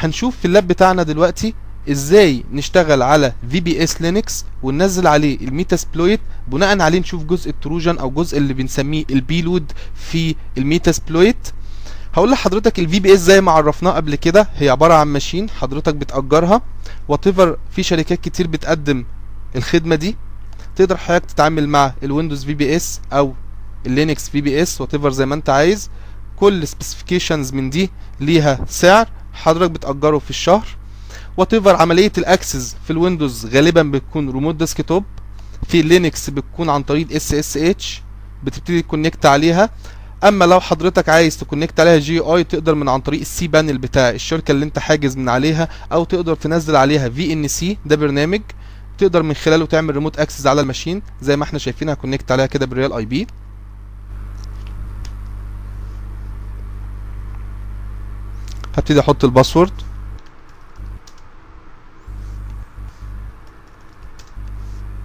هنشوف 0.00 0.36
في 0.36 0.44
ال 0.44 0.50
lab 0.50 0.68
بتاعنا 0.68 1.02
دلوقتي 1.02 1.54
إزاي 1.90 2.44
نشتغل 2.52 3.02
على 3.02 3.32
VPS 3.50 4.02
Linux 4.02 4.44
وننزل 4.62 5.06
عليه 5.06 5.40
ال 5.40 5.47
Metasploit 5.47 6.20
بناء 6.48 6.80
عليه 6.80 6.98
نشوف 6.98 7.24
جزء 7.24 7.50
ال 7.50 7.57
Trojan 7.57 7.98
أو 7.98 8.10
جزء 8.10 8.38
اللي 8.38 8.54
بنسميه 8.54 9.04
ال 9.10 9.18
payload 9.18 9.72
في 9.94 10.34
ال 10.58 10.66
Metasploit 10.66 11.48
هقول 12.14 12.30
لحضرتك 12.30 12.78
ال 12.78 13.00
VPS 13.00 13.18
زي 13.20 13.40
ما 13.40 13.52
عرفناه 13.52 13.90
قبل 13.90 14.14
كده 14.14 14.48
هي 14.56 14.68
عبارة 14.70 14.94
عن 14.94 15.06
machine 15.06 15.50
حضرتك 15.50 15.94
بتأجرها. 15.94 16.62
وات 17.08 17.28
في 17.70 17.82
شركات 17.82 18.20
كتير 18.20 18.46
بتقدم 18.46 19.04
الخدمة 19.56 19.94
دي. 19.94 20.16
تقدر 20.76 20.96
حضرتك 20.96 21.26
تتعامل 21.26 21.68
مع 21.68 21.92
ال 22.02 22.07
Windows 22.07 22.44
VPS 22.44 23.00
أو 23.12 23.34
ال 23.86 23.93
Linux 23.93 24.28
VPS 24.28 24.80
وات 24.80 25.06
زي 25.06 25.26
ما 25.26 25.34
أنت 25.34 25.50
عايز. 25.50 25.90
كل 26.36 26.68
specifications 26.68 27.52
من 27.52 27.70
دي 27.70 27.90
ليها 28.20 28.64
سعر. 28.68 29.08
حضرتك 29.40 29.70
بتأجره 29.70 30.18
في 30.18 30.30
الشهر. 30.30 30.66
وات 31.36 31.66
عملية 31.66 32.12
ال 32.18 32.26
access 32.26 32.76
في 32.84 32.90
ال 32.90 32.97
Windows 32.97 33.46
غالبا 33.46 33.82
بتكون 33.82 34.30
remote 34.30 34.54
desktop. 34.54 35.04
في 35.68 35.82
Linux 35.82 36.30
بتكون 36.30 36.70
عن 36.70 36.82
طريق 36.82 37.12
SSH 37.12 38.02
بتبتدي 38.44 38.82
ت 38.82 38.88
connect 38.88 39.26
عليها. 39.26 39.70
أما 40.24 40.44
لو 40.44 40.60
حضرتك 40.60 41.08
عايز 41.08 41.38
ت 41.38 41.43
connect 41.43 41.80
عليها 41.80 41.98
GUI 41.98 42.44
تقدر 42.44 42.74
من 42.74 42.88
عن 42.88 43.00
طريق 43.00 43.20
ال 43.20 43.48
cPanel 43.48 43.78
بتاع 43.78 44.10
الشركة 44.10 44.52
اللي 44.52 44.64
انت 44.64 44.78
حاجز 44.78 45.16
من 45.16 45.28
عليها 45.28 45.68
أو 45.92 46.04
تقدر 46.04 46.34
تنزل 46.34 46.76
عليها 46.76 47.08
VNC 47.08 47.78
ده 47.86 47.96
برنامج 47.96 48.40
تقدر 48.98 49.22
من 49.22 49.34
خلاله 49.34 49.66
تعمل 49.66 49.94
remote 49.94 50.18
access 50.18 50.46
على 50.46 50.60
ال 50.60 50.65
machine 50.65 51.02
زي 51.22 51.36
ما 51.36 51.44
إحنا 51.44 51.58
شايفين 51.58 51.88
ه 51.88 51.93
connect 51.93 52.32
عليها 52.32 52.46
كده 52.46 52.66
بال 52.66 52.92
real 52.92 53.04
IP 53.04 53.26
هبتدي 58.80 59.00
أحط 59.00 59.24
ال 59.24 59.29
password. 59.29 59.72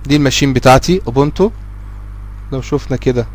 دي 0.06 0.16
ال 0.16 0.20
machine 0.20 0.54
بتاعتي 0.54 1.02
Ubuntu 1.08 1.52
لو 2.52 2.62
شفنا 2.62 2.98
كده 2.98 3.26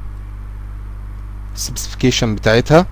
ال 1.55 1.60
specification 1.60 2.34
بتاعتها. 2.34 2.86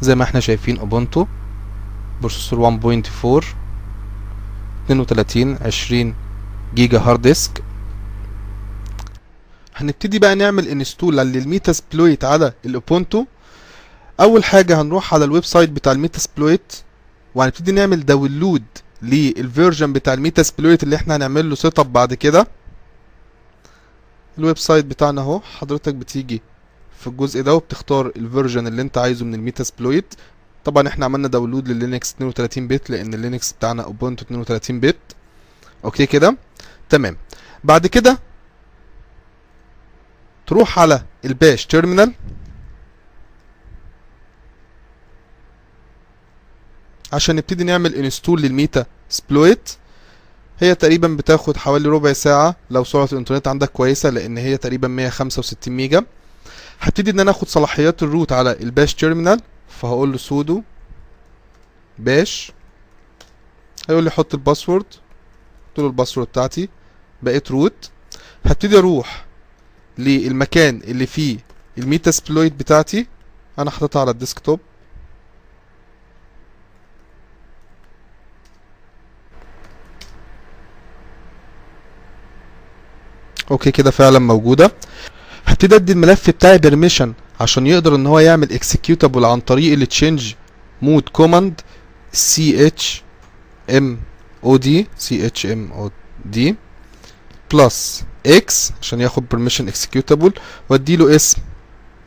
زي 0.00 0.14
ما 0.14 0.24
إحنا 0.24 0.40
شايفين 0.40 0.78
Ubuntu 0.78 1.26
processor 2.20 2.80
1.4 3.40 3.65
32 4.90 5.58
20 5.62 6.14
جيجا 6.74 6.98
hard 6.98 7.22
disk. 7.22 7.62
هنبتدي 9.76 10.18
بقى 10.18 10.34
نعمل 10.34 10.68
install 10.68 11.16
لل 11.16 11.34
Metasploit 11.34 12.24
على 12.24 12.52
ال 12.64 12.72
Ubuntu. 12.72 13.24
أول 14.20 14.44
حاجة 14.44 14.80
هنروح 14.80 15.14
على 15.14 15.24
ال 15.24 15.44
website 15.44 15.70
بتاع 15.70 15.92
ال 15.92 15.99
Metasploit 15.99 16.72
وهنبتدي 17.34 17.72
نعمل 17.72 18.06
download 18.06 18.62
لل 19.02 19.22
version 19.22 19.92
بتاع 19.92 20.14
ال 20.14 20.20
Metasploit 20.20 20.82
اللي 20.82 20.96
إحنا 20.96 21.16
هنعمل 21.16 21.48
له 21.50 21.54
setup 21.54 21.92
بعد 21.92 22.14
كده. 22.14 22.46
ال 24.38 24.58
website 24.58 24.84
بتاعنا 24.84 25.20
اهو 25.20 25.40
حضرتك 25.40 25.94
بتيجي 25.94 26.42
في 27.00 27.06
الجزء 27.06 27.42
ده 27.42 27.54
وبتختار 27.54 28.12
ال 28.16 28.22
version 28.22 28.66
اللي 28.66 28.82
انت 28.82 28.98
عايزه 28.98 29.24
من 29.24 29.34
ال 29.34 29.41
Metasploit 29.41 30.14
طبعا 30.66 30.88
إحنا 30.88 31.04
عملنا 31.04 31.28
download 31.28 31.68
لل 31.68 31.81
Linux 31.81 32.14
32 32.14 32.68
bit 32.68 32.90
لأن 32.90 33.14
ال 33.14 33.20
Linux 33.20 33.52
بتاعنا 33.52 33.82
Ubuntu 33.82 34.24
32 34.24 34.80
bit 34.80 34.96
okay 35.84 36.06
كده؟ 36.06 36.36
تمام. 36.88 37.16
بعد 37.64 37.86
كده 37.86 38.18
تروح 40.46 40.78
على 40.78 41.02
ال 41.24 41.32
bash 41.32 41.66
terminal 41.66 42.12
عشان 47.12 47.36
نبتدي 47.36 47.64
نعمل 47.64 47.94
install 47.94 48.42
لل 48.42 48.86
Metasploit 49.08 49.70
هي 50.58 50.74
تقريبا 50.74 51.08
بتاخد 51.08 51.56
حوالي 51.56 51.88
ربع 51.88 52.12
ساعة 52.12 52.56
لو 52.70 52.84
سرعة 52.84 53.08
الإنترنت 53.12 53.48
عندك 53.48 53.70
كويسة 53.70 54.10
لأن 54.10 54.38
هي 54.38 54.56
تقريبا 54.56 54.88
165 54.88 55.74
ميجا. 55.76 56.04
هبتدي 56.80 57.10
إن 57.10 57.20
أنا 57.20 57.30
آخد 57.30 57.48
صلاحيات 57.48 58.02
ال 58.02 58.08
root 58.08 58.32
على 58.32 58.52
ال 58.60 58.67
bash 58.67 58.94
terminal 58.94 59.40
فهقول 59.80 60.12
له 60.12 60.18
sudo 60.18 60.62
bash. 61.98 62.52
هيقول 63.88 64.04
لي 64.04 64.10
حط 64.10 64.34
ال 64.34 64.39
password. 64.39 64.84
قلت 64.84 65.78
له 65.78 65.86
ال 65.86 65.90
password 65.90 66.26
بتاعتي. 66.26 66.68
بقيت 67.22 67.50
root. 67.50 67.90
هبتدي 68.46 68.78
أروح 68.78 69.24
للمكان 69.98 70.80
اللي 70.84 71.06
فيه 71.06 71.38
ال 71.78 72.10
Metasploit 72.10 72.52
بتاعتي. 72.52 73.06
أنا 73.58 73.70
حاططها 73.70 74.00
على 74.00 74.10
ال 74.10 74.16
desktop. 74.16 74.60
Okay 83.50 83.70
كده 83.70 83.90
فعلا 83.90 84.18
موجودة. 84.18 84.72
هبتدي 85.46 85.74
أدي 85.74 85.92
الملف 85.92 86.30
بتاعي 86.30 86.58
permission 86.58 87.14
عشان 87.40 87.66
يقدر 87.66 87.94
إن 87.94 88.06
هو 88.06 88.18
يعمل 88.18 88.52
executable 88.52 89.24
عن 89.24 89.40
طريق 89.40 89.72
التشينج 89.72 90.34
مود 90.82 91.08
كوماند 91.08 91.60
سي 92.12 92.66
اتش 92.66 93.02
ام 93.70 94.00
أو 94.44 94.56
دي 94.56 94.86
سي 94.98 95.26
اتش 95.26 95.46
ام 95.46 95.72
أو 95.72 95.90
دي 96.24 96.56
بلس 97.52 98.04
إكس 98.26 98.72
عشان 98.82 99.00
ياخد 99.00 99.28
permission 99.28 99.68
executable 99.68 100.32
وادي 100.68 100.96
له 100.96 101.16
اسم 101.16 101.42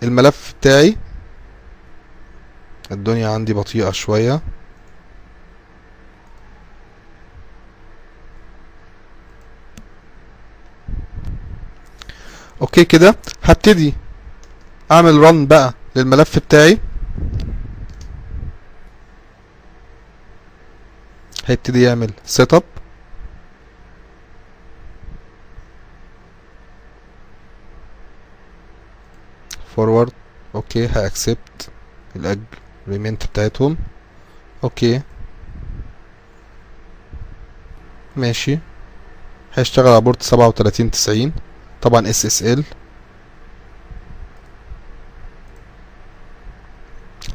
الملف 0.03 0.53
بتاعي. 0.61 0.97
الدنيا 2.91 3.29
عندي 3.29 3.53
بطيئة 3.53 3.91
شوية. 3.91 4.41
Okay 12.61 12.85
كده. 12.85 13.15
هبتدي. 13.43 13.93
اعمل 14.91 15.15
run 15.17 15.45
بقى 15.45 15.73
للملف 15.95 16.39
بتاعي. 16.39 16.79
هيبتدي 21.45 21.81
يعمل 21.81 22.11
setup 22.25 22.63
forward 29.75 30.11
okay 30.55 30.87
ه 30.87 30.99
accept 30.99 31.69
ال 32.15 32.26
agreement 32.26 33.25
بتاعتهم. 33.25 33.77
okay 34.63 35.01
ماشي. 38.15 38.59
هيشتغل 39.53 39.87
على 39.87 40.01
port 40.01 40.23
سبعة 40.23 40.47
وتلاتين 40.47 40.91
تسعين. 40.91 41.33
طبعا 41.81 42.09
SSL 42.09 42.63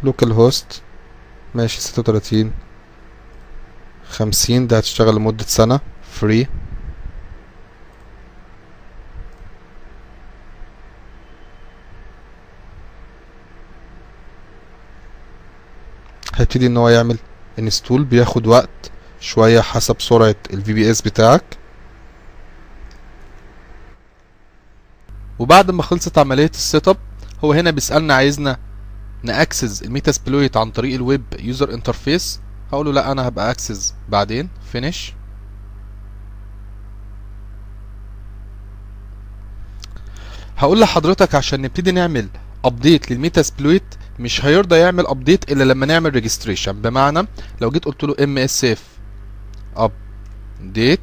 localhost 0.04 0.82
ماشي 1.54 1.80
ستة 1.80 2.00
وتلاتين. 2.00 2.52
خمسين 4.10 4.66
ده 4.66 4.76
هتشتغل 4.76 5.14
لمدة 5.16 5.44
سنة. 5.44 5.80
free 6.12 6.46
هيبتدي 16.34 16.66
إن 16.66 16.76
هو 16.76 16.88
يعمل 16.88 17.18
install 17.58 18.04
بياخد 18.04 18.46
وقت 18.46 18.90
شوية 19.20 19.60
حسب 19.60 20.00
سرعة 20.00 20.36
ال 20.52 20.72
VPS 20.72 21.02
بتاعك. 21.02 21.44
وبعد 25.38 25.70
ما 25.70 25.82
خلصت 25.82 26.18
عملية 26.18 26.50
ال 26.54 26.88
setup 26.88 26.96
هو 27.44 27.52
هنا 27.52 27.70
بيسألنا 27.70 28.14
عايزنا 28.14 28.58
ن 29.24 29.33
access 29.33 29.82
ال 29.82 29.89
Metasploit 29.89 30.56
عن 30.56 30.70
طريق 30.70 30.94
ال 30.94 31.01
web 31.01 31.22
user 31.38 31.74
interface. 31.74 32.40
هقول 32.72 32.86
له 32.86 32.92
لا 32.92 33.12
أنا 33.12 33.28
هبقى 33.28 33.50
access 33.50 33.94
بعدين. 34.08 34.48
Finish 34.72 35.12
هقول 40.56 40.80
لحضرتك 40.80 41.34
عشان 41.34 41.62
نبتدي 41.62 41.92
نعمل 41.92 42.28
update 42.64 43.10
لل 43.10 43.22
Metasploit 43.22 43.82
مش 44.18 44.44
هيرضى 44.44 44.76
يعمل 44.76 45.06
update 45.06 45.52
إلا 45.52 45.64
لما 45.64 45.86
نعمل 45.86 46.14
registration 46.14 46.82
بمعنى 46.82 47.26
لو 47.60 47.70
جيت 47.70 47.84
قلت 47.84 48.04
له 48.04 48.14
msfupdate 48.24 51.00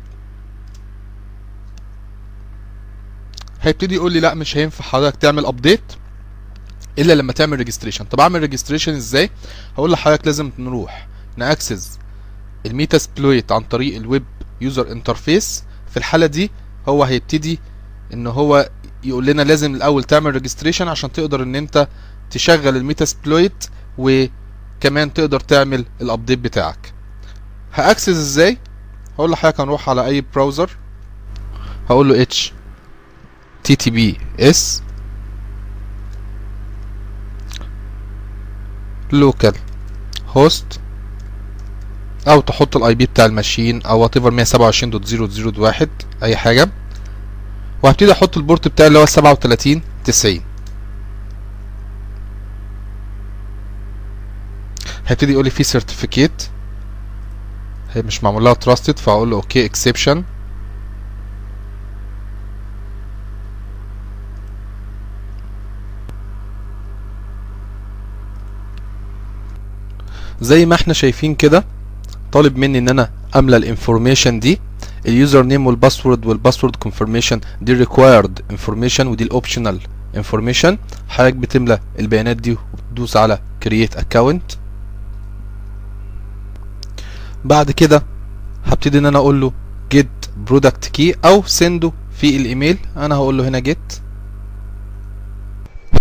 هيبتدي 3.61 3.95
يقول 3.95 4.11
لي 4.13 4.19
لا 4.19 4.33
مش 4.33 4.57
هينفع 4.57 4.83
حضرتك 4.83 5.15
تعمل 5.15 5.45
update 5.45 5.81
إلا 6.99 7.13
لما 7.13 7.33
تعمل 7.33 7.57
registration 7.57 8.05
طب 8.05 8.19
أعمل 8.19 8.39
registration 8.41 8.93
إزاي؟ 8.93 9.29
هقول 9.77 9.91
لحضرتك 9.91 10.25
لازم 10.25 10.51
نروح 10.59 11.07
ن 11.37 11.46
access 11.46 11.99
ال 12.65 12.73
Metasploit 12.73 13.51
عن 13.51 13.61
طريق 13.61 13.95
ال 13.95 14.02
web 14.02 14.23
user 14.61 14.91
interface. 14.91 15.63
في 15.91 15.97
الحالة 15.97 16.25
دي 16.25 16.51
هو 16.87 17.03
هيبتدي 17.03 17.59
إن 18.13 18.27
هو 18.27 18.69
يقول 19.03 19.25
لنا 19.25 19.41
لازم 19.41 19.75
الأول 19.75 20.03
تعمل 20.03 20.31
registration 20.33 20.87
عشان 20.87 21.11
تقدر 21.11 21.43
إن 21.43 21.55
أنت 21.55 21.87
تشغل 22.31 22.77
ال 22.77 22.85
Metasploit 22.85 23.65
وكمان 23.97 25.13
تقدر 25.13 25.39
تعمل 25.39 25.85
ال 26.01 26.07
update 26.07 26.39
بتاعك. 26.39 26.93
ه 27.73 27.78
access 27.78 28.09
إزاي؟ 28.09 28.57
هقول 29.17 29.31
لحضرتك 29.31 29.59
هنروح 29.61 29.89
على 29.89 30.05
أي 30.05 30.21
browser 30.35 30.69
هقول 31.89 32.09
له 32.09 32.21
اتش 32.21 32.53
تي 33.63 33.75
تي 33.75 33.89
بي 33.89 34.17
اس 34.39 34.83
لوكال 39.13 39.53
هوست 40.27 40.79
أو 42.27 42.41
تحط 42.41 42.77
ال 42.77 42.95
IP 42.95 43.05
بتاع 43.05 43.25
ال 43.25 43.32
machine 43.32 43.81
أو 43.81 43.99
whatever 43.99 44.45
127.0.0.1 45.81 45.87
أي 46.23 46.37
حاجة. 46.37 46.69
وهبتدي 47.83 48.11
أحط 48.11 48.37
ال 48.37 48.43
port 48.43 48.67
بتاعي 48.67 48.87
اللي 48.87 48.99
هو 48.99 49.05
37 49.05 49.81
90 50.05 50.39
هيبتدي 55.07 55.31
يقول 55.31 55.43
لي 55.45 55.49
في 55.51 55.63
certificate 55.63 56.43
هي 57.93 58.01
مش 58.01 58.23
معمول 58.23 58.43
لها 58.43 58.53
trusted 58.53 58.99
فهقول 58.99 59.29
له 59.29 59.35
okay 59.35 59.65
exception 59.65 60.23
زي 70.41 70.65
ما 70.65 70.75
إحنا 70.75 70.93
شايفين 70.93 71.35
كده 71.35 71.63
طالب 72.31 72.57
مني 72.57 72.77
ان 72.77 72.89
أنا 72.89 73.09
املى 73.35 73.57
ال 73.57 73.64
information 73.64 74.39
دي 74.39 74.59
ال 75.05 75.43
username 75.43 75.67
وال 75.67 75.79
password 75.79 76.25
وال 76.25 76.35
password 76.35 76.75
confirmation 76.75 77.37
دي 77.61 77.73
required 77.73 78.39
information 78.51 79.07
ودي 79.07 79.23
ال 79.23 79.29
optional 79.29 79.79
information 80.17 80.77
حضرتك 81.09 81.35
بتملى 81.35 81.79
البيانات 81.99 82.37
دي 82.37 82.51
وبتدوس 82.73 83.17
على 83.17 83.39
create 83.63 83.95
account 83.97 84.51
بعد 87.45 87.71
كده 87.71 88.03
هبتدي 88.65 88.97
ان 88.97 89.05
أنا 89.05 89.17
أقول 89.17 89.41
له 89.41 89.51
get 89.95 90.49
product 90.51 90.97
key 90.97 91.15
أو 91.25 91.43
send 91.45 91.82
ه 91.82 91.91
في 92.17 92.37
الإيميل. 92.37 92.77
أنا 92.97 93.15
هقول 93.15 93.37
له 93.37 93.47
هنا 93.47 93.59
get. 93.59 93.95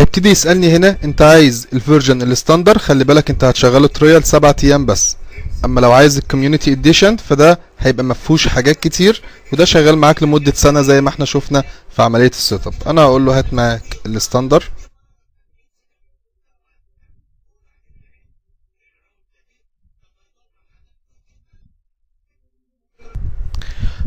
هيبتدي 0.00 0.28
يسألني 0.28 0.76
هنا 0.76 0.96
انت 1.04 1.22
عايز 1.22 1.66
ال 1.72 1.78
version 1.78 2.22
ال 2.22 2.28
standard 2.28 2.78
خلي 2.78 3.04
بالك 3.04 3.30
انت 3.30 3.44
هتشغله 3.44 3.86
trial 3.86 4.24
7 4.26 4.56
أيام 4.64 4.86
بس. 4.86 5.16
اما 5.64 5.80
لو 5.80 5.92
عايز 5.92 6.16
ال 6.18 6.23
community 6.23 6.72
edition 6.72 7.16
فده 7.16 7.58
هيبقى 7.78 8.04
مفهوش 8.04 8.48
حاجات 8.48 8.80
كتير 8.80 9.22
وده 9.52 9.64
شغال 9.64 9.98
معاك 9.98 10.22
لمدة 10.22 10.52
سنة 10.54 10.82
زي 10.82 11.00
ما 11.00 11.08
إحنا 11.08 11.24
شفنا 11.24 11.64
في 11.96 12.02
عملية 12.02 12.28
ال 12.30 12.66
setup 12.66 12.74
أنا 12.86 13.02
هقول 13.02 13.26
له 13.26 13.38
هات 13.38 13.54
معاك 13.54 13.96
ال 14.06 14.12
standard. 14.12 14.64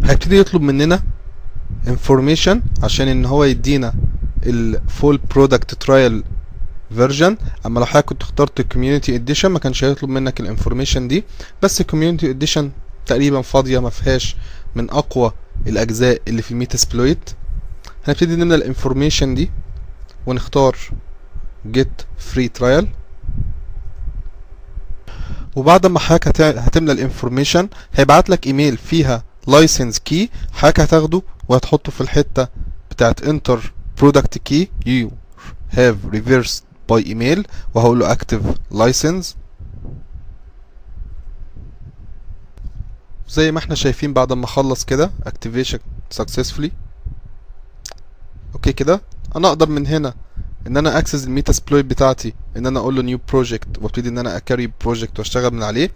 هيبتدي 0.04 0.38
يطلب 0.39 0.62
مننا 0.62 1.04
information 1.88 2.57
عشان 2.84 3.07
ان 3.07 3.25
هو 3.25 3.44
يدينا 3.44 3.94
ال 4.50 4.63
full 4.63 5.18
product 5.18 5.74
trial 5.74 6.24
version 6.95 7.38
أما 7.66 7.80
لو 7.80 7.86
حضرتك 7.86 8.06
كنت 8.10 8.22
اخترت 8.22 8.60
ال 8.60 8.65
community 8.65 9.15
edition 9.15 9.50
ما 9.50 9.60
كانش 9.60 9.84
هيطلب 9.84 10.10
منك 10.10 10.40
ال 10.39 10.45
information 10.45 11.07
دي. 11.07 11.24
بس 11.62 11.81
ال 11.81 11.86
community 11.86 12.30
edition 12.30 12.71
تقريبا 13.06 13.42
فاضية 13.42 13.80
ما 13.80 13.90
فيهاش 13.90 14.36
من 14.75 14.90
أقوى 14.90 15.31
الأجزاء 15.68 16.22
اللي 16.28 16.42
في 16.42 16.51
ال 16.51 16.59
Metasploit 16.59 17.30
هنبتدي 18.07 18.36
نملى 18.36 18.56
ال 18.56 18.62
information 18.62 19.36
دي 19.36 19.51
ونختار 20.25 20.78
get 21.78 22.04
free 22.34 22.50
trial. 22.60 22.86
وبعد 25.56 25.86
ما 25.86 26.00
حضرتك 26.00 26.28
هت- 26.28 26.42
هتملى 26.57 26.92
ال 26.92 26.98
information 26.98 27.69
هيبعت 27.94 28.30
لك 28.30 28.48
ايميل 28.48 28.78
فيها 28.78 29.24
license 29.48 30.00
key 30.00 30.30
حضرتك 30.54 30.80
هتاخده 30.80 31.22
وهتحطه 31.48 31.92
في 31.92 32.01
الحتة 32.01 32.48
بتاعت 32.92 33.22
enter 33.25 33.57
product 34.03 34.38
key 34.50 34.67
you 34.85 35.11
have 35.79 35.97
reversed 36.11 36.63
by 36.91 37.00
email 37.11 37.44
وهقول 37.73 38.00
له 38.00 38.15
active 38.15 38.44
license. 38.73 39.25
زي 43.29 43.51
ما 43.51 43.59
إحنا 43.59 43.75
شايفين 43.75 44.13
بعد 44.13 44.33
ما 44.33 44.45
اخلص 44.45 44.85
كده 44.85 45.11
activation 45.25 45.79
successfully. 46.21 46.69
أوكي 48.53 48.73
كده؟ 48.73 49.01
أنا 49.35 49.47
أقدر 49.47 49.69
من 49.69 49.88
هنا 49.88 50.13
إن 50.67 50.77
أنا 50.77 50.97
أكسس 50.97 51.23
الميتاسبلويت 51.23 51.85
بتاعتي 51.85 52.33
إن 52.57 52.65
أنا 52.65 52.79
أقول 52.79 52.95
له 52.95 53.01
نيو 53.01 53.19
بروجكت 53.29 53.67
وأبتدي 53.81 54.09
إن 54.09 54.17
أنا 54.17 54.38
اكاري 54.38 54.71
بروجكت 54.81 55.19
وأشتغل 55.19 55.53
من 55.53 55.63
عليه. 55.63 55.91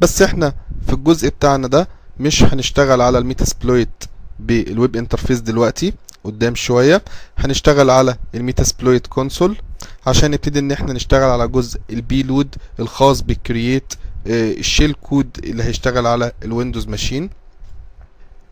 بس 0.00 0.22
إحنا 0.22 0.54
في 0.86 0.92
الجزء 0.92 1.28
بتاعنا 1.28 1.68
ده 1.68 1.88
مش 2.20 2.42
هنشتغل 2.44 3.00
على 3.00 3.18
الميتاسبلويت 3.18 4.04
بالويب 4.38 4.96
انترفيس 4.96 5.40
دلوقتي. 5.40 5.92
قدام 6.24 6.54
شوية. 6.54 7.02
هنشتغل 7.38 7.90
على 7.90 8.16
الميتاسبلويت 8.34 9.06
كونسول 9.06 9.56
عشان 10.06 10.30
نبتدي 10.30 10.58
إن 10.58 10.72
إحنا 10.72 10.92
نشتغل 10.92 11.30
على 11.30 11.48
جزء 11.48 11.80
البي 11.90 12.22
لود 12.22 12.54
الخاص 12.80 13.20
بالكرييت 13.22 13.94
الشيل 14.26 14.92
كود 14.92 15.38
اللي 15.44 15.64
هيشتغل 15.64 16.06
على 16.06 16.32
الويندوز 16.44 16.86
ماشين. 16.86 17.30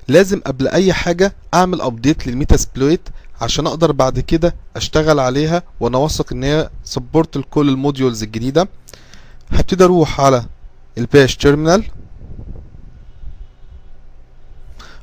لازم 0.08 0.40
قبل 0.40 0.68
أي 0.68 0.92
حاجة 0.92 1.34
أعمل 1.54 1.80
ابديت 1.80 2.26
للميتاسبلويت 2.26 3.00
عشان 3.40 3.66
أقدر 3.66 3.92
بعد 3.92 4.20
كده 4.20 4.54
أشتغل 4.76 5.20
عليها 5.20 5.62
وأنا 5.80 5.98
واثق 5.98 6.32
إن 6.32 6.44
هي 6.44 6.70
سبورت 6.84 7.36
لكل 7.36 7.68
الموديولز 7.68 8.22
الجديدة. 8.22 8.68
هبتدي 9.50 9.84
أروح 9.84 10.20
على 10.20 10.44
الباش 10.98 11.36
تيرمينال 11.36 11.84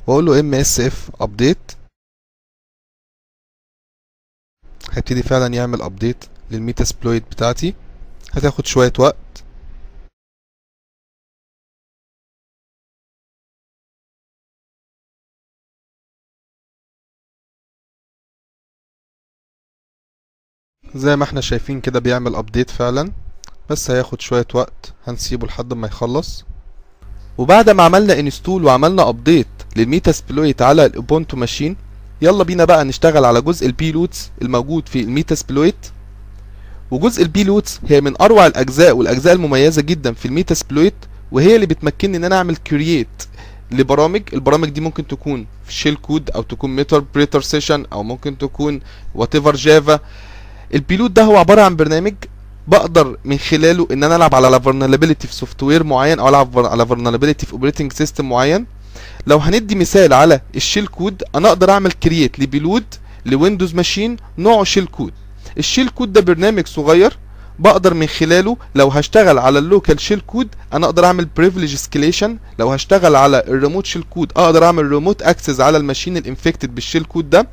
وأقول 0.06 0.26
له 0.26 0.40
ام 0.40 0.54
اس 0.54 0.80
اف 0.80 1.10
ابديت 1.20 1.58
هيبتدي 4.94 5.22
فعلا 5.22 5.54
يعمل 5.54 5.82
ابديت 5.82 6.24
للميتاسبلويت 6.50 7.22
بتاعتي. 7.30 7.74
هتاخد 8.32 8.66
شوية 8.66 8.92
وقت. 8.98 9.44
زي 20.94 21.16
ما 21.16 21.24
إحنا 21.24 21.40
شايفين 21.40 21.80
كده 21.80 22.00
بيعمل 22.00 22.34
ابديت 22.34 22.70
فعلا. 22.70 23.12
بس 23.70 23.90
هياخد 23.90 24.20
شوية 24.20 24.46
وقت. 24.54 24.94
هنسيبه 25.06 25.46
لحد 25.46 25.72
ما 25.74 25.86
يخلص. 25.86 26.44
وبعد 27.38 27.70
ما 27.70 27.82
عملنا 27.82 28.18
انستول 28.20 28.64
وعملنا 28.64 29.08
ابديت 29.08 29.46
للميتاسبلويت 29.76 30.62
على 30.62 30.86
الاوبونتو 30.86 31.36
ماشين 31.36 31.76
يلا 32.24 32.44
بينا 32.44 32.64
بقى 32.64 32.84
نشتغل 32.84 33.24
على 33.24 33.40
جزء 33.40 33.66
البيلوتس 33.66 34.30
الموجود 34.42 34.88
في 34.88 35.00
الميتاسبلويت. 35.00 35.74
وجزء 36.90 37.22
البيلوتس 37.22 37.80
هي 37.88 38.00
من 38.00 38.20
أروع 38.22 38.46
الأجزاء 38.46 38.96
والأجزاء 38.96 39.34
المميزة 39.34 39.82
جدا 39.82 40.12
في 40.12 40.26
الميتاسبلويت 40.26 40.94
وهي 41.32 41.54
اللي 41.54 41.66
بتمكنني 41.66 42.16
إن 42.16 42.24
أنا 42.24 42.36
أعمل 42.36 42.56
كرييت 42.56 43.08
لبرامج. 43.70 44.22
البرامج 44.32 44.68
دي 44.68 44.80
ممكن 44.80 45.06
تكون 45.06 45.46
في 45.64 45.72
شيل 45.72 45.94
كود 45.96 46.30
أو 46.30 46.42
تكون 46.42 46.76
ميتر 46.76 47.04
بريتر 47.14 47.40
سيشن 47.40 47.86
أو 47.92 48.02
ممكن 48.02 48.38
تكون 48.38 48.80
وات 49.14 49.34
ايفر 49.34 49.56
جافا 49.56 50.00
البيلوت 50.74 51.10
ده 51.10 51.22
هو 51.22 51.36
عبارة 51.36 51.62
عن 51.62 51.76
برنامج 51.76 52.14
بقدر 52.68 53.18
من 53.24 53.38
خلاله 53.38 53.88
إن 53.92 54.04
أنا 54.04 54.16
ألعب 54.16 54.34
على 54.34 54.60
vulnerability 54.60 55.26
في 55.26 55.34
سوفت 55.34 55.62
وير 55.62 55.84
معين 55.84 56.18
أو 56.18 56.28
ألعب 56.28 56.58
على 56.58 56.86
vulnerability 56.86 57.44
في 57.46 57.52
اوبريتنج 57.52 57.92
سيستم 57.92 58.28
معين. 58.28 58.66
لو 59.26 59.38
هندي 59.38 59.74
مثال 59.74 60.12
على 60.12 60.40
الشيل 60.56 60.86
كود 60.86 61.22
أنا 61.34 61.48
أقدر 61.48 61.70
أعمل 61.70 61.92
كرييت 61.92 62.38
لبيلود 62.40 62.84
لويندوز 63.26 63.74
ماشين 63.74 64.16
نوعه 64.38 64.64
شيل 64.64 64.86
كود. 64.86 65.12
الشيل 65.58 65.88
كود 65.88 66.12
ده 66.12 66.20
برنامج 66.20 66.66
صغير 66.66 67.16
بقدر 67.58 67.94
من 67.94 68.06
خلاله 68.06 68.56
لو 68.74 68.88
هشتغل 68.88 69.38
على 69.38 69.58
اللوكال 69.58 70.00
شيل 70.00 70.20
كود 70.20 70.48
أنا 70.72 70.86
أقدر 70.86 71.04
أعمل 71.04 71.24
بريفليج 71.36 71.74
اسكيليشن 71.74 72.38
لو 72.58 72.72
هشتغل 72.72 73.16
على 73.16 73.44
الريموت 73.48 73.86
شيل 73.86 74.04
كود 74.10 74.32
أقدر 74.36 74.64
أعمل 74.64 74.86
ريموت 74.90 75.22
اكسس 75.22 75.60
على 75.60 75.76
الماشين 75.78 76.16
الانفكتد 76.16 76.74
بالشيل 76.74 77.04
كود 77.04 77.30
ده. 77.30 77.48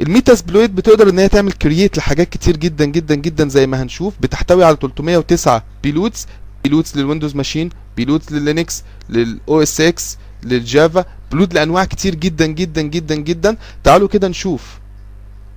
الميتاسبلويت 0.00 0.70
بتقدر 0.70 1.08
إن 1.08 1.18
هي 1.18 1.28
تعمل 1.28 1.52
كرييت 1.52 1.96
لحاجات 1.98 2.28
كتير 2.28 2.56
جدا 2.56 2.84
جدا 2.84 3.14
جدا 3.14 3.48
زي 3.48 3.66
ما 3.66 3.82
هنشوف. 3.82 4.14
بتحتوي 4.20 4.64
على 4.64 4.76
309 4.80 5.64
بيلوتس 5.82 6.26
بيلوتس 6.64 6.96
للويندوز 6.96 7.34
ماشين 7.36 7.70
بيلوتس 7.98 8.32
لللينكس 8.32 8.82
للأو 9.08 9.62
إس 9.62 9.80
إكس 9.80 10.18
للجافا 10.42 11.04
بلود 11.32 11.54
لأنواع 11.54 11.84
كتير 11.84 12.14
جدا 12.14 12.46
جدا 12.46 12.82
جدا 12.82 13.14
جدا. 13.14 13.56
تعالوا 13.84 14.08
كده 14.08 14.28
نشوف 14.28 14.78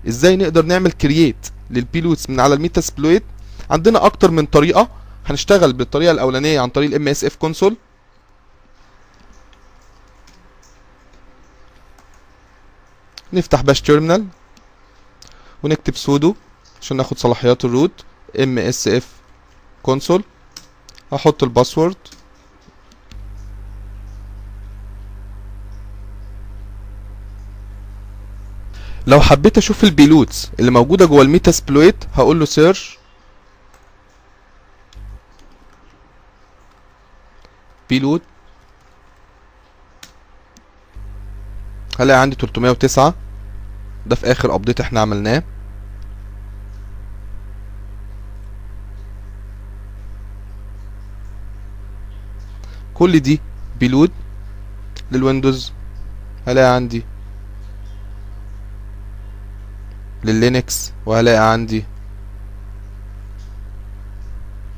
إزاي 0.07 0.35
نقدر 0.35 0.65
نعمل 0.65 0.91
كرييت 0.91 1.41
للبيلوتس 1.69 2.29
من 2.29 2.39
على 2.39 2.53
الميتاسبلويت 2.53 3.23
عندنا 3.69 4.05
أكتر 4.05 4.31
من 4.31 4.45
طريقة. 4.45 4.89
هنشتغل 5.25 5.73
بالطريقة 5.73 6.11
الأولانية 6.11 6.59
عن 6.59 6.69
طريق 6.69 6.89
الام 6.89 7.07
إس 7.07 7.23
إف 7.23 7.35
كونسول 7.35 7.75
نفتح 13.33 13.61
باش 13.61 13.81
تيرمينال 13.81 14.25
ونكتب 15.63 15.95
سودو 15.95 16.35
عشان 16.81 16.97
ناخد 16.97 17.17
صلاحيات 17.17 17.65
الروت 17.65 17.91
إم 18.43 18.57
إس 18.57 18.87
إف 18.87 19.07
كونسول 19.83 20.23
هحط 21.13 21.43
الباسورد. 21.43 21.97
لو 29.07 29.21
حبيت 29.21 29.57
أشوف 29.57 29.83
البيلوتس 29.83 30.51
اللي 30.59 30.71
موجودة 30.71 31.05
جوه 31.05 31.21
الميتاسبلويت 31.21 31.95
هقول 32.13 32.39
له 32.39 32.45
سيرش 32.45 32.97
بيلوت. 37.89 38.21
هلاقي 41.99 42.21
عندي 42.21 42.35
309 42.35 43.13
ده 44.05 44.15
في 44.15 44.31
آخر 44.31 44.55
ابديت 44.55 44.79
إحنا 44.81 44.99
عملناه. 44.99 45.43
كل 52.93 53.19
دي 53.19 53.41
بيلود 53.79 54.11
للويندوز. 55.11 55.73
هلاقي 56.47 56.75
عندي؟ 56.75 57.03
لللينكس 60.31 60.91
وهلاقي 61.05 61.51
عندي 61.51 61.83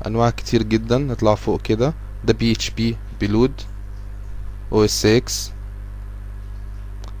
أنواع 0.06 0.30
كتير 0.30 0.62
جدا. 0.62 0.98
نطلع 0.98 1.34
فوق 1.34 1.62
كده. 1.62 1.94
ده 2.24 2.32
بي 2.32 2.52
اتش 2.52 2.70
بي 2.70 2.96
بيلود 3.20 3.52
أو 4.72 4.84
اس 4.84 5.06
إكس 5.06 5.50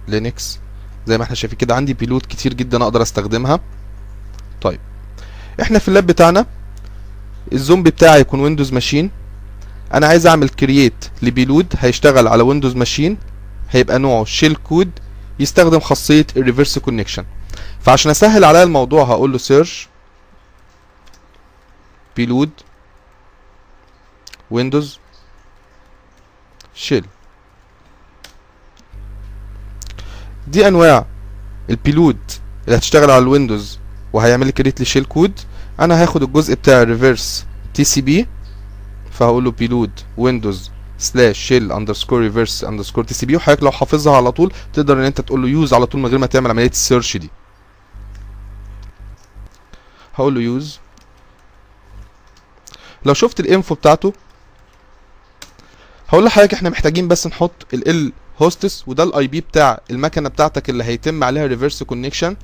لينكس. 0.08 0.58
زي 1.06 1.18
ما 1.18 1.24
إحنا 1.24 1.34
شايفين 1.34 1.58
كده 1.58 1.74
عندي 1.74 1.94
بيلود 1.94 2.22
كتير 2.28 2.54
جدا 2.54 2.82
أقدر 2.82 3.02
أستخدمها. 3.02 3.60
طيب 4.62 4.80
إحنا 5.62 5.78
في 5.78 5.88
اللاب 5.88 6.06
بتاعنا 6.06 6.46
الزومبي 7.52 7.90
بتاعي 7.90 8.20
يكون 8.20 8.40
ويندوز 8.40 8.72
ماشين 8.72 9.10
أنا 9.94 10.06
عايز 10.06 10.26
أعمل 10.26 10.48
كرييت 10.48 11.04
لبيلود 11.22 11.74
هيشتغل 11.78 12.28
على 12.28 12.42
ويندوز 12.42 12.76
ماشين 12.76 13.16
هيبقى 13.70 13.98
نوعه 13.98 14.24
شيل 14.24 14.56
كود 14.56 14.90
يستخدم 15.40 15.80
خاصية 15.80 16.26
الريفرس 16.36 16.78
كونكشن 16.78 17.24
فعشان 17.84 18.10
اسهل 18.10 18.44
عليا 18.44 18.62
الموضوع 18.62 19.04
هقول 19.04 19.32
له 19.32 19.38
سيرش 19.38 19.88
بيلود 22.16 22.50
ويندوز 24.50 24.98
شيل. 26.74 27.06
دي 30.46 30.68
انواع 30.68 31.06
البيلود 31.70 32.18
اللي 32.64 32.76
هتشتغل 32.76 33.10
على 33.10 33.22
الويندوز 33.22 33.78
وهيعمل 34.12 34.46
لي 34.46 34.52
كريت 34.52 34.80
لشيل 34.80 35.04
كود. 35.04 35.40
أنا 35.80 36.02
هاخد 36.02 36.22
الجزء 36.22 36.54
بتاع 36.54 36.82
الريفرس 36.82 37.46
تي 37.74 37.84
سي 37.84 38.00
بي 38.00 38.26
فهقول 39.12 39.44
له 39.44 39.50
بيلود 39.50 39.90
ويندوز 40.16 40.70
سلاش 40.98 41.38
شيل 41.38 41.72
اندرسكور 41.72 42.20
ريفرس 42.20 42.64
اندرسكور 42.64 43.04
تي 43.04 43.14
سي 43.14 43.26
بي 43.26 43.36
وحضرتك 43.36 43.62
لو 43.62 43.70
حافظها 43.70 44.16
على 44.16 44.32
طول 44.32 44.52
تقدر 44.72 44.98
ان 44.98 45.04
انت 45.04 45.20
تقول 45.20 45.42
له 45.42 45.48
يوز 45.48 45.74
على 45.74 45.86
طول 45.86 46.00
من 46.00 46.06
غير 46.06 46.18
ما 46.18 46.26
تعمل 46.26 46.50
عملية 46.50 46.70
السيرش 46.70 47.16
دي. 47.16 47.30
هقول 50.14 50.34
له 50.34 50.40
يوز 50.40 50.78
لو 53.04 53.14
شفت 53.14 53.40
الانفو 53.40 53.74
بتاعته 53.74 54.12
هقول 56.08 56.24
لحضرتك 56.24 56.54
إحنا 56.54 56.70
محتاجين 56.70 57.08
بس 57.08 57.26
نحط 57.26 57.66
ال 57.74 58.12
هوستس 58.42 58.88
وده 58.88 59.02
الاي 59.02 59.26
بي 59.26 59.40
بتاع 59.40 59.80
المكنة 59.90 60.28
بتاعتك 60.28 60.70
اللي 60.70 60.84
هيتم 60.84 61.24
عليها 61.24 61.46
ريفرس 61.46 61.82
كونكشن 61.82 62.36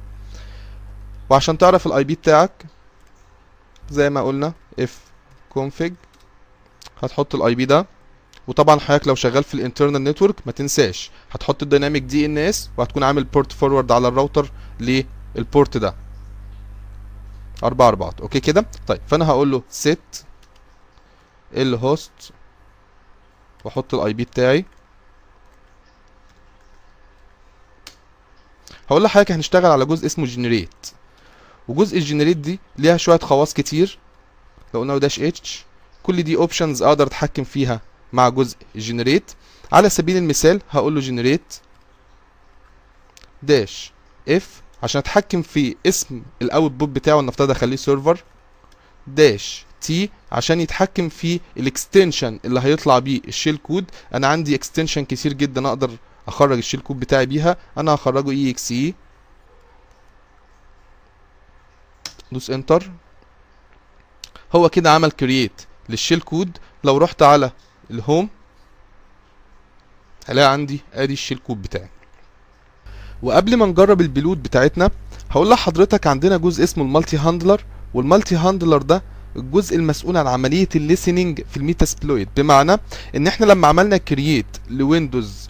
وعشان 1.31 1.59
تعرف 1.59 1.87
الاي 1.87 2.05
بي 2.05 2.15
بتاعك 2.15 2.65
زي 3.91 4.11
ما 4.11 4.23
قلنا 4.23 4.53
اف 4.79 4.99
config 5.59 5.93
هتحط 7.03 7.35
الاي 7.35 7.55
بي 7.55 7.65
ده. 7.65 7.87
وطبعا 8.47 8.81
حضرتك 8.81 9.09
لو 9.09 9.15
شغال 9.15 9.45
في 9.45 9.55
الانترنال 9.55 10.05
نتورك 10.05 10.35
ما 10.47 10.53
تنساش 10.53 11.11
هتحط 11.31 11.63
الديناميك 11.63 12.03
دي 12.03 12.27
ان 12.27 12.39
اس 12.39 12.71
وهتكون 12.77 13.03
عامل 13.03 13.25
بورت 13.25 13.53
فورورد 13.53 13.93
على 13.93 14.09
الراوتر 14.09 14.51
للبورت 14.81 15.77
ده. 15.77 15.95
أربع 17.65 17.89
اربعات 17.89 18.21
أوكي 18.21 18.41
كده؟ 18.41 18.67
طيب 18.87 19.01
فأنا 19.07 19.27
هقول 19.27 19.51
له 19.51 19.63
set 19.85 20.25
الهوست 21.57 22.33
وأحط 23.65 23.95
الاي 23.95 24.13
بي 24.13 24.25
بتاعي. 24.25 24.65
هقول 28.91 29.03
لحضرتك 29.03 29.33
هنشتغل 29.33 29.67
على 29.71 29.85
جزء 29.85 30.07
اسمه 30.07 30.27
جنريت 30.27 30.87
وجزء 31.69 31.99
الجنريت 31.99 32.37
دي 32.37 32.61
ليها 32.79 32.97
شوية 32.97 33.19
خواص 33.19 33.55
كتير. 33.55 33.99
لو 34.75 34.81
قلنا 34.81 34.99
داش 34.99 35.21
اتش 35.21 35.65
كل 36.03 36.23
دي 36.23 36.37
اوبشنز 36.37 36.83
أقدر 36.83 37.07
أتحكم 37.07 37.45
فيها 37.45 37.81
مع 38.13 38.29
جزء 38.29 38.57
جنريت 38.77 39.33
على 39.73 39.91
سبيل 39.91 40.17
المثال 40.17 40.63
هقول 40.71 40.95
له 40.95 41.01
جنريت 41.01 41.55
داش 43.43 43.93
اف 44.29 44.63
عشان 44.83 44.99
اتحكم 44.99 45.43
في 45.43 45.77
اسم 45.87 46.23
الاوتبوت 46.43 46.89
بتاعه 46.89 47.21
نفترض 47.21 47.51
اخليه 47.51 47.77
سيرفر 47.77 48.25
داش 49.07 49.65
تي 49.81 50.11
عشان 50.33 50.61
يتحكم 50.61 51.09
في 51.09 51.41
الاكستنشن 51.57 52.41
اللي 52.45 52.61
هيطلع 52.61 52.99
بيه 52.99 53.21
الشيل 53.29 53.57
كود. 53.57 53.91
أنا 54.15 54.27
عندي 54.27 54.55
اكستنشن 54.55 55.05
كتير 55.05 55.33
جدا 55.33 55.69
أقدر 55.69 55.91
اخرج 56.29 56.59
الشيل 56.59 56.81
كود 56.81 57.01
بتاعي 57.01 57.27
بيها. 57.27 57.57
أنا 57.79 57.95
هخرجه 57.95 58.31
اي 58.31 58.51
إكس 58.51 58.73
اي 58.73 58.95
دوس 62.33 62.51
انتر 62.51 62.91
هو 64.55 64.69
كده 64.69 64.91
عمل 64.93 65.11
كرييت 65.11 65.63
للشيل 65.89 66.21
كود. 66.21 66.59
لو 66.85 66.99
رحت 66.99 67.23
على 67.23 67.53
الهوم 67.91 68.29
هلاقي 70.27 70.53
عندي 70.53 70.81
ادي 70.93 71.13
الشيل 71.13 71.39
كود 71.39 71.63
بتاعي. 71.63 71.89
وقبل 73.23 73.57
ما 73.57 73.67
نجرب 73.67 74.01
البلود 74.01 74.43
بتاعتنا 74.43 74.91
هقول 75.31 75.51
لحضرتك 75.51 76.07
عندنا 76.07 76.37
جزء 76.37 76.65
اسمه 76.65 76.85
المالتي 76.85 77.17
هاندلر 77.17 77.61
والمالتي 77.95 78.37
هاندلر 78.37 78.83
ده 78.83 79.03
الجزء 79.37 79.77
المسؤول 79.77 80.17
عن 80.17 80.27
عملية 80.27 80.69
الليسننج 80.77 81.41
في 81.51 81.57
الميتاسبلويد 81.57 82.29
بمعنى 82.37 82.77
إن 83.17 83.27
إحنا 83.27 83.47
لما 83.47 83.69
عملنا 83.69 83.97
كرييت 83.97 84.47
لويندوز 84.71 85.49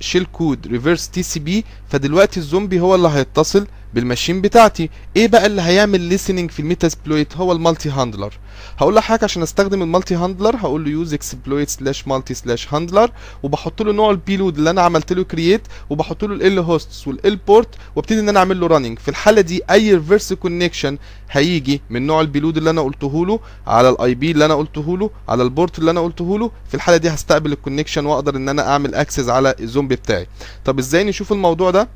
شيل 0.00 0.24
كود 0.32 0.66
ريفرس 0.66 1.08
تي 1.10 1.22
سي 1.22 1.40
بي 1.40 1.64
فدلوقتي 1.88 2.40
الزومبي 2.40 2.80
هو 2.80 2.94
اللي 2.94 3.08
هيتصل 3.08 3.66
بالماشين 3.94 4.40
بتاعتي. 4.40 4.90
إيه 5.16 5.28
بقى 5.28 5.46
اللي 5.46 5.62
هيعمل 5.62 6.00
ليسننج 6.00 6.50
في 6.50 6.60
الميتاسبلويت 6.60 7.36
هو 7.36 7.52
المالتي 7.52 7.90
هاندلر 7.90 8.34
هقول 8.78 8.94
لحضرتك 8.94 9.24
عشان 9.24 9.42
أستخدم 9.42 9.82
المالتي 9.82 10.14
هاندلر 10.14 10.56
هقول 10.56 10.84
له 10.84 10.90
يوز 10.90 11.14
اكسبلويت 11.14 11.68
سلاش 11.68 12.08
مالتي 12.08 12.34
سلاش 12.34 12.74
هاندلر 12.74 13.10
وبحط 13.42 13.82
له 13.82 13.92
نوع 13.92 14.10
البيلود 14.10 14.58
اللي 14.58 14.70
أنا 14.70 14.82
عملت 14.82 15.12
له 15.12 15.24
كرييت 15.24 15.62
وبحط 15.90 16.24
له 16.24 16.34
ال 16.46 16.58
هوستس 16.58 17.08
والال 17.08 17.36
بورت 17.36 17.68
وأبتدي 17.96 18.20
إن 18.20 18.28
أنا 18.28 18.38
أعمل 18.38 18.60
له 18.60 18.66
راننج 18.66 18.98
في 18.98 19.08
الحالة 19.08 19.40
دي 19.40 19.62
أي 19.70 19.94
ريفرس 19.94 20.32
كونكشن 20.32 20.98
هيجي 21.30 21.82
من 21.90 22.06
نوع 22.06 22.20
البيلود 22.20 22.56
اللي 22.56 22.70
أنا 22.70 22.80
قلته 22.80 23.26
له 23.26 23.40
على 23.66 23.88
الاي 23.88 24.14
بي 24.14 24.30
اللي 24.30 24.44
أنا 24.44 24.54
قلته 24.54 24.98
له 24.98 25.10
على 25.28 25.42
البورت 25.42 25.78
اللي 25.78 25.90
أنا 25.90 26.00
قلته 26.00 26.38
له. 26.38 26.50
في 26.68 26.74
الحالة 26.74 26.96
دي 26.96 27.08
هستقبل 27.10 27.52
الكونكشن 27.52 28.06
وأقدر 28.06 28.36
إن 28.36 28.48
أنا 28.48 28.68
أعمل 28.68 28.94
اكسس 28.94 29.28
على 29.28 29.54
الزومبي 29.60 29.96
بتاعي. 29.96 30.26
طب 30.64 30.78
إزاي 30.78 31.04
نشوف 31.04 31.32
الموضوع 31.32 31.70
ده؟ 31.70 31.88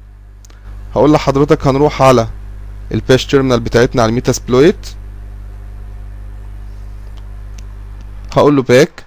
هقول 0.94 1.12
لحضرتك 1.12 1.66
هنروح 1.66 2.02
على 2.02 2.28
الباش 2.92 3.26
تيرمينال 3.26 3.60
بتاعتنا 3.60 4.02
على 4.02 4.08
الميتا 4.10 4.32
سبلويت. 4.32 4.86
هقول 8.36 8.56
له 8.56 8.62
باك 8.62 9.04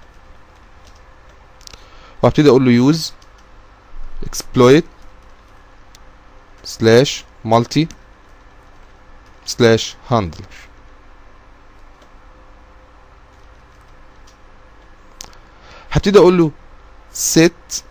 وهبتدي 2.21 2.49
أقول 2.49 2.65
له 2.65 2.71
يوز 2.71 3.13
اكسبلويت 4.23 4.85
سلاش 6.63 7.23
مالتي 7.45 7.87
سلاش 9.45 9.95
هاندلر 10.09 10.45
هبتدي 15.91 16.19
أقول 16.19 16.37
له 16.37 16.51
سيت 17.13 17.83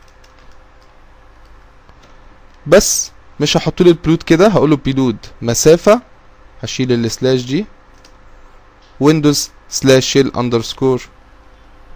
بس 2.66 3.12
مش 3.40 3.56
هحط 3.56 3.82
له 3.82 3.90
البلود 3.90 4.22
كده 4.22 4.48
هقول 4.48 4.70
له 4.70 4.76
بيلود 4.76 5.16
مسافة 5.42 6.02
هشيل 6.62 6.92
السلاش 6.92 7.42
دي 7.42 7.66
ويندوز 9.00 9.50
سلاش 9.68 10.06
شيل 10.06 10.32
اندرسكور 10.36 11.02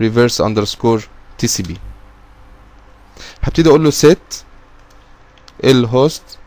ريفرس 0.00 0.40
اندرسكور 0.40 1.08
تي 1.38 1.46
سي 1.46 1.62
بي 1.62 1.78
هبتدي 3.42 3.68
أقول 3.68 3.84
له 3.84 3.90
set 3.90 4.34
الهوست 5.64 6.38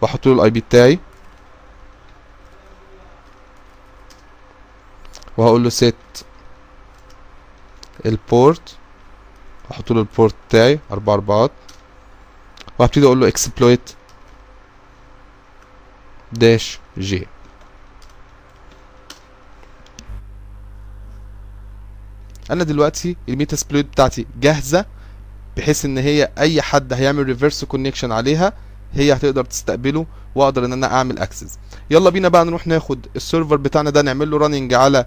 وأحط 0.00 0.26
له 0.26 0.32
الاي 0.32 0.50
بي 0.50 0.60
بتاعي. 0.60 0.98
وهقول 5.36 5.64
له 5.64 5.70
set 5.70 6.22
البورت 8.06 8.76
أحط 9.70 9.92
له 9.92 10.00
البورت 10.00 10.34
بتاعي 10.48 10.80
أربع 10.90 11.14
أربعات. 11.14 11.50
وهبتدي 12.78 13.06
أقول 13.06 13.20
له 13.20 13.30
exploit 13.30 13.92
داش 16.32 16.78
جي 16.98 17.26
أنا 22.50 22.64
دلوقتي 22.64 23.16
الميتا 23.28 23.56
سبلويت 23.56 23.86
بتاعتي 23.86 24.26
جاهزة 24.40 24.84
بحيث 25.56 25.84
ان 25.84 25.98
هي 25.98 26.28
اي 26.38 26.62
حد 26.62 26.92
هيعمل 26.92 27.22
ريفرس 27.26 27.64
كونكشن 27.64 28.12
عليها 28.12 28.52
هي 28.94 29.12
هتقدر 29.12 29.44
تستقبله 29.44 30.06
واقدر 30.34 30.64
ان 30.64 30.72
أنا 30.72 30.92
اعمل 30.94 31.18
اكسس 31.18 31.58
يلا 31.90 32.10
بينا 32.10 32.28
بقى 32.28 32.44
نروح 32.44 32.66
ناخد 32.66 33.06
السيرفر 33.16 33.56
بتاعنا 33.56 33.90
ده 33.90 34.02
نعمل 34.02 34.30
له 34.30 34.38
راننج 34.38 34.74
على 34.74 35.06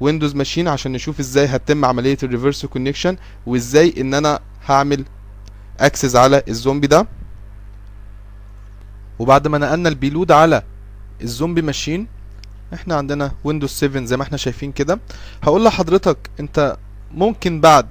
ويندوز 0.00 0.34
ماشين 0.34 0.68
عشان 0.68 0.92
نشوف 0.92 1.20
إزاي 1.20 1.46
هتتم 1.46 1.84
عملية 1.84 2.18
الريفرس 2.22 2.66
كونكشن 2.66 3.16
وازاي 3.46 3.94
ان 3.98 4.14
أنا 4.14 4.40
هعمل 4.66 5.04
اكسس 5.80 6.16
على 6.16 6.42
الزومبي 6.48 6.86
ده. 6.86 7.06
وبعد 9.18 9.48
ما 9.48 9.58
نقلنا 9.58 9.88
البيلود 9.88 10.32
على 10.32 10.62
الزومبي 11.22 11.62
ماشين 11.62 12.06
إحنا 12.74 12.94
عندنا 12.94 13.32
ويندوز 13.44 13.70
7 13.70 14.04
زي 14.04 14.16
ما 14.16 14.22
إحنا 14.22 14.36
شايفين 14.36 14.72
كده. 14.72 15.00
هقول 15.42 15.64
لحضرتك 15.64 16.18
انت 16.40 16.76
ممكن 17.14 17.60
بعد 17.60 17.88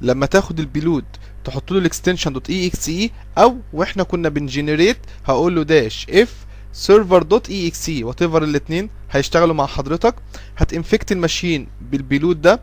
لما 0.00 0.26
تاخد 0.26 0.60
البيلود 0.60 1.04
تحط 1.44 1.70
له 1.72 1.78
الاكستنشن 1.78 2.32
دوت 2.32 2.50
اي 2.50 2.66
إكس 2.66 2.88
اي 2.88 3.10
أو 3.38 3.56
وإحنا 3.72 4.02
كنا 4.02 4.28
بنجنريت 4.28 4.96
هقول 5.24 5.56
له 5.56 5.62
داش 5.62 6.06
اف 6.10 6.34
سيرفر 6.72 7.22
دوت 7.22 7.50
اي 7.50 7.68
إكس 7.68 7.88
اي 7.88 8.04
وات 8.04 8.22
ايفر 8.22 8.44
الاثنين 8.44 8.90
هيشتغلوا 9.10 9.54
مع 9.54 9.66
حضرتك. 9.66 10.14
هتنفكت 10.56 11.12
الماشين 11.12 11.68
بالبيلود 11.80 12.42
ده. 12.42 12.60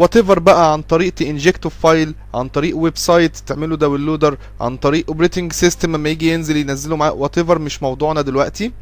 وات 0.00 0.16
ايفر 0.16 0.38
بقى 0.38 0.72
عن 0.72 0.82
طريق 0.82 1.12
تنجكته 1.14 1.68
فايل 1.68 2.14
عن 2.34 2.48
طريق 2.48 2.76
ويب 2.76 2.96
سايت 2.96 3.36
تعمله 3.36 3.76
داونلودر 3.76 4.38
عن 4.60 4.76
طريق 4.76 5.04
اوبريتنج 5.08 5.52
سيستم 5.52 5.96
لما 5.96 6.08
يجي 6.08 6.32
ينزل 6.32 6.56
ينزله 6.56 6.96
معاه 6.96 7.12
وات 7.12 7.38
ايفر 7.38 7.58
مش 7.58 7.82
موضوعنا 7.82 8.20
دلوقتي. 8.22 8.72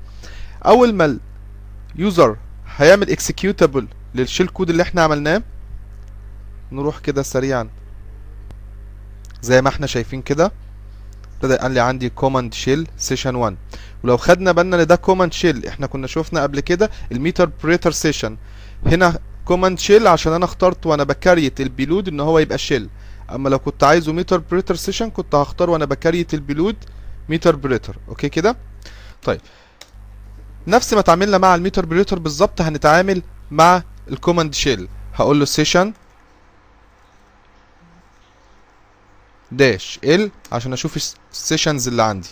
أول 0.66 0.94
ما 0.94 1.18
اليوزر 1.96 2.36
هيعمل 2.76 3.10
اكسكيوتابل 3.10 3.86
للشيل 4.14 4.48
كود 4.48 4.70
اللي 4.70 4.82
إحنا 4.82 5.02
عملناه 5.02 5.42
نروح 6.72 6.98
كده 6.98 7.22
سريعا. 7.22 7.68
زي 9.42 9.62
ما 9.62 9.68
إحنا 9.68 9.86
شايفين 9.86 10.22
كده. 10.22 10.52
ابتدى 11.36 11.56
قال 11.56 11.72
لي 11.72 11.80
عندي 11.80 12.08
كوماند 12.08 12.54
شيل 12.54 12.88
سيشن 12.96 13.34
1 13.34 13.56
ولو 14.04 14.16
خدنا 14.16 14.52
بالنا 14.52 14.82
إن 14.82 14.86
ده 14.86 14.96
كوماند 14.96 15.32
شيل 15.32 15.66
إحنا 15.66 15.86
كنا 15.86 16.06
شفنا 16.06 16.42
قبل 16.42 16.60
كده 16.60 16.90
الميتر 17.12 17.50
بريتر 17.64 17.90
سيشن 17.90 18.36
هنا 18.86 19.18
كوماند 19.48 19.78
شيل 19.78 20.06
عشان 20.06 20.32
أنا 20.32 20.44
اخترت 20.44 20.86
وأنا 20.86 21.04
بكريت 21.04 21.60
البيلود 21.60 22.08
إن 22.08 22.20
هو 22.20 22.38
يبقى 22.38 22.58
شيل 22.58 22.88
أما 23.30 23.48
لو 23.48 23.58
كنت 23.58 23.84
عايزه 23.84 24.12
ميتر 24.12 24.38
بريتر 24.38 24.74
سيشن 24.74 25.10
كنت 25.10 25.34
هختار 25.34 25.70
وأنا 25.70 25.84
بكريت 25.84 26.34
البيلود 26.34 26.76
ميتر 27.28 27.56
بريتر 27.56 27.96
أوكي 28.08 28.28
كده؟ 28.28 28.56
طيب. 29.22 29.40
نفس 30.66 30.94
ما 30.94 31.00
اتعاملنا 31.00 31.38
مع 31.38 31.54
الميتر 31.54 31.86
بريتر 31.86 32.18
بالظبط 32.18 32.60
هنتعامل 32.60 33.22
مع 33.50 33.82
الكوماند 34.10 34.54
شيل 34.54 34.88
هقول 35.14 35.38
له 35.38 35.44
سيشن 35.44 35.92
داش 39.52 39.98
ال 40.04 40.30
عشان 40.52 40.72
أشوف 40.72 40.96
السيشنز 41.32 41.88
اللي 41.88 42.02
عندي. 42.02 42.28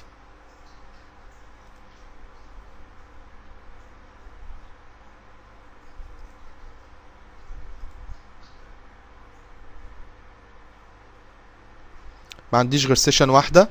ما 12.53 12.59
عنديش 12.59 12.87
غير 12.87 12.95
سيشن 12.97 13.31
واحدة. 13.31 13.69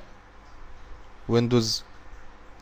ويندوز 1.30 1.84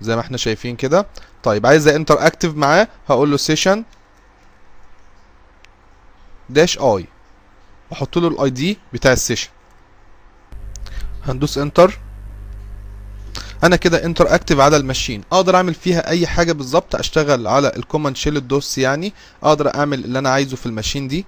زي 0.01 0.15
ما 0.15 0.21
إحنا 0.21 0.37
شايفين 0.37 0.75
كده. 0.75 1.07
طيب 1.43 1.65
عايز 1.65 1.87
انتر 1.87 2.25
اكتف 2.27 2.55
معاه 2.55 2.87
هقول 3.09 3.31
له 3.31 3.37
سيشن 3.37 3.83
داش 6.49 6.79
اي 6.79 7.05
واحط 7.91 8.17
له 8.17 8.27
الاي 8.27 8.49
دي 8.49 8.77
بتاع 8.93 9.11
السيشن. 9.13 9.49
هندوس 11.25 11.57
انتر 11.57 11.99
أنا 13.63 13.75
كده 13.75 14.05
انتر 14.05 14.35
اكتف 14.35 14.59
على 14.59 14.77
الماشين. 14.77 15.23
أقدر 15.31 15.55
اعمل 15.55 15.73
فيها 15.73 16.07
اي 16.09 16.27
حاجة 16.27 16.51
بالظبط 16.53 16.95
اشتغل 16.95 17.47
على 17.47 17.71
الكوماند 17.75 18.15
شيل 18.17 18.37
الدوس 18.37 18.77
يعني. 18.77 19.13
أقدر 19.43 19.75
اعمل 19.75 20.05
اللي 20.05 20.19
أنا 20.19 20.29
عايزه 20.29 20.57
في 20.57 20.65
الماشين 20.65 21.07
دي. 21.07 21.25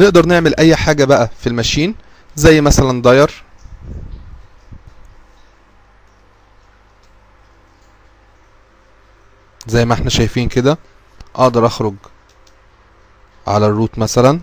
نقدر 0.00 0.26
نعمل 0.26 0.54
اي 0.56 0.76
حاجة 0.76 1.04
بقى 1.04 1.30
في 1.40 1.46
الماشين 1.46 1.94
زي 2.36 2.60
مثلا 2.60 3.02
داير. 3.02 3.42
زي 9.66 9.84
ما 9.84 9.94
إحنا 9.94 10.10
شايفين 10.10 10.48
كده 10.48 10.78
أقدر 11.36 11.66
اخرج 11.66 11.94
على 13.46 13.66
الروت 13.66 13.98
مثلا. 13.98 14.40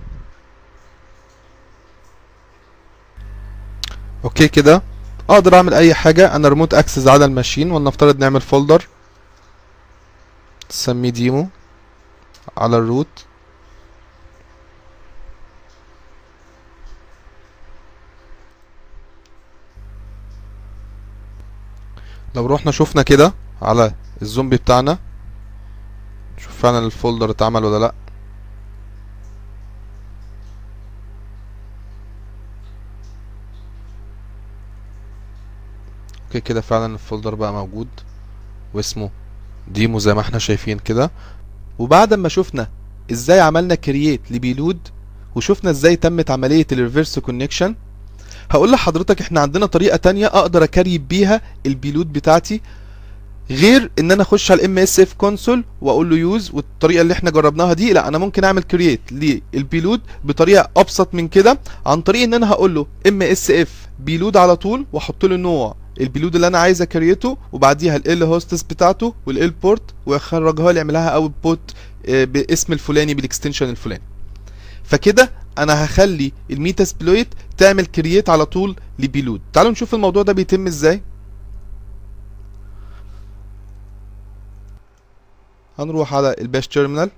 أوكي 4.24 4.48
كده 4.48 4.82
أقدر 5.30 5.56
اعمل 5.56 5.74
اي 5.74 5.94
حاجة. 5.94 6.36
أنا 6.36 6.48
ريموت 6.50 6.74
اكسس 6.74 7.08
على 7.08 7.26
الماشين 7.26 7.72
ولنفترض 7.72 8.20
نعمل 8.20 8.42
فولدر 8.42 8.88
تسميه 10.70 11.10
ديمو 11.10 11.48
على 12.58 12.78
الروت. 12.78 13.08
لو 22.36 22.46
روحنا 22.46 22.72
شفنا 22.72 23.02
كده 23.02 23.34
على 23.62 23.94
الزومبي 24.22 24.58
بتاعنا 24.58 25.00
شوف 26.44 26.62
فعلا 26.62 26.80
الفولدر 26.86 27.32
اتعمل 27.32 27.64
ولا 27.66 27.80
لأ. 27.80 27.94
أوكي 36.28 36.42
كده 36.42 36.62
فعلا 36.62 36.94
الفولدر 36.94 37.36
بقى 37.36 37.54
موجود 37.54 37.88
واسمه 38.74 39.10
ديمو 39.68 40.00
زي 40.00 40.14
ما 40.14 40.22
إحنا 40.22 40.40
شايفين 40.40 40.80
كده. 40.80 41.12
وبعد 41.80 42.14
ما 42.14 42.30
شفنا 42.30 42.68
إزاي 43.12 43.40
عملنا 43.40 43.76
كرييت 43.76 44.22
لبيلود 44.32 44.80
وشفنا 45.36 45.70
إزاي 45.70 45.96
تمت 45.96 46.32
عملية 46.32 46.68
الريفرس 46.72 47.20
كونكشن 47.20 47.76
هقول 48.52 48.72
لحضرتك 48.72 49.22
إحنا 49.22 49.40
عندنا 49.42 49.66
طريقة 49.66 49.98
تانية 49.98 50.28
أقدر 50.28 50.64
اكريت 50.64 51.02
بيها 51.02 51.42
البيلود 51.66 52.14
بتاعتي 52.14 52.62
غير 53.50 53.92
إن 54.00 54.12
أنا 54.12 54.22
أخش 54.22 54.52
على 54.52 54.60
الام 54.60 54.78
إس 54.78 55.00
اف 55.00 55.14
كونسول 55.14 55.64
وأقول 55.82 56.10
له 56.10 56.16
يوز 56.18 56.52
والطريقة 56.54 57.02
اللي 57.02 57.14
إحنا 57.14 57.30
جربناها 57.30 57.74
دي 57.74 57.94
لا 57.94 58.08
أنا 58.08 58.18
ممكن 58.18 58.44
أعمل 58.44 58.64
كرييت 58.64 59.02
للبيلود 59.12 60.02
بطريقة 60.24 60.70
أبسط 60.78 61.14
من 61.14 61.28
كده 61.28 61.60
عن 61.86 62.02
طريق 62.02 62.24
إن 62.24 62.34
أنا 62.34 62.50
هقول 62.50 62.76
له 62.76 62.86
إم 63.08 63.22
إس 63.22 63.52
اف 63.52 63.88
بيلود 64.00 64.38
على 64.38 64.56
طول 64.56 64.86
وأحط 64.94 65.26
له 65.26 65.36
نوع 65.36 65.76
البيلود 66.02 66.36
اللي 66.36 66.48
أنا 66.48 66.58
عايز 66.58 66.82
أكريته 66.82 67.38
وبعديها 67.52 67.96
ال 67.96 68.24
هوستس 68.24 68.64
بتاعته 68.64 69.14
والال 69.26 69.50
بورت 69.50 69.84
ويخرجها 70.06 70.72
لي 70.72 70.78
يعملها 70.78 71.10
اوت 71.10 71.32
بوت 71.44 71.72
باسم 72.08 72.74
الفلاني 72.74 73.14
بالاكستنشن 73.14 73.70
الفلاني. 73.70 74.02
فكده 74.84 75.32
أنا 75.58 75.86
هخلي 75.86 76.32
الميتا 76.52 76.84
سبلويت 76.84 77.28
تعمل 77.58 77.86
كرييت 77.86 78.30
على 78.30 78.46
طول 78.46 78.76
لبيلود. 79.00 79.42
تعالوا 79.54 79.72
نشوف 79.72 79.94
الموضوع 79.96 80.24
ده 80.24 80.34
بيتم 80.34 80.68
إزاي. 80.68 81.02
هنروح 85.82 86.14
على 86.14 86.36
الباش 86.42 86.68
تيرمينال. 86.68 87.10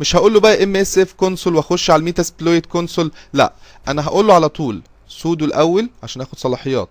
مش 0.00 0.16
هقول 0.16 0.34
له 0.34 0.40
بقى 0.40 0.64
ام 0.64 0.76
اس 0.76 0.98
اف 0.98 1.12
كونسول 1.12 1.56
واخش 1.56 1.90
على 1.90 2.00
الميتا 2.00 2.22
سبلويت 2.22 2.66
كونسول 2.66 3.12
لا. 3.32 3.52
أنا 3.88 4.04
هقول 4.06 4.26
له 4.26 4.34
على 4.34 4.48
طول 4.48 4.82
سودو 5.08 5.44
الأول 5.44 5.90
عشان 6.02 6.22
اخد 6.22 6.38
صلاحيات. 6.38 6.88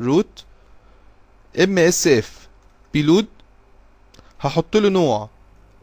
روت 0.00 0.44
ام 1.62 1.78
اس 1.78 2.06
اف 2.06 2.48
بيلود. 2.94 3.26
هحط 4.40 4.76
له 4.76 4.88
نوع 4.88 5.28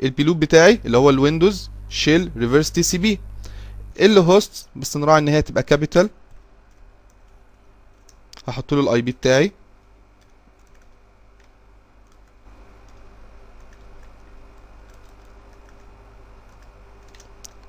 البيلود 0.03 0.39
بتاعي 0.39 0.79
اللي 0.85 0.97
هو 0.97 1.09
الويندوز 1.09 1.69
شيل 1.89 2.31
ريفرس 2.37 2.71
تي 2.71 2.83
سي 2.83 2.97
بي 2.97 3.19
ال 4.01 4.17
هوست 4.17 4.67
بس 4.75 4.97
نراعي 4.97 5.17
ان 5.19 5.27
هي 5.27 5.41
تبقى 5.41 5.63
كابيتال 5.63 6.09
هحط 8.47 8.73
له 8.73 8.79
الاي 8.79 9.01
بي 9.01 9.11
بتاعي. 9.11 9.51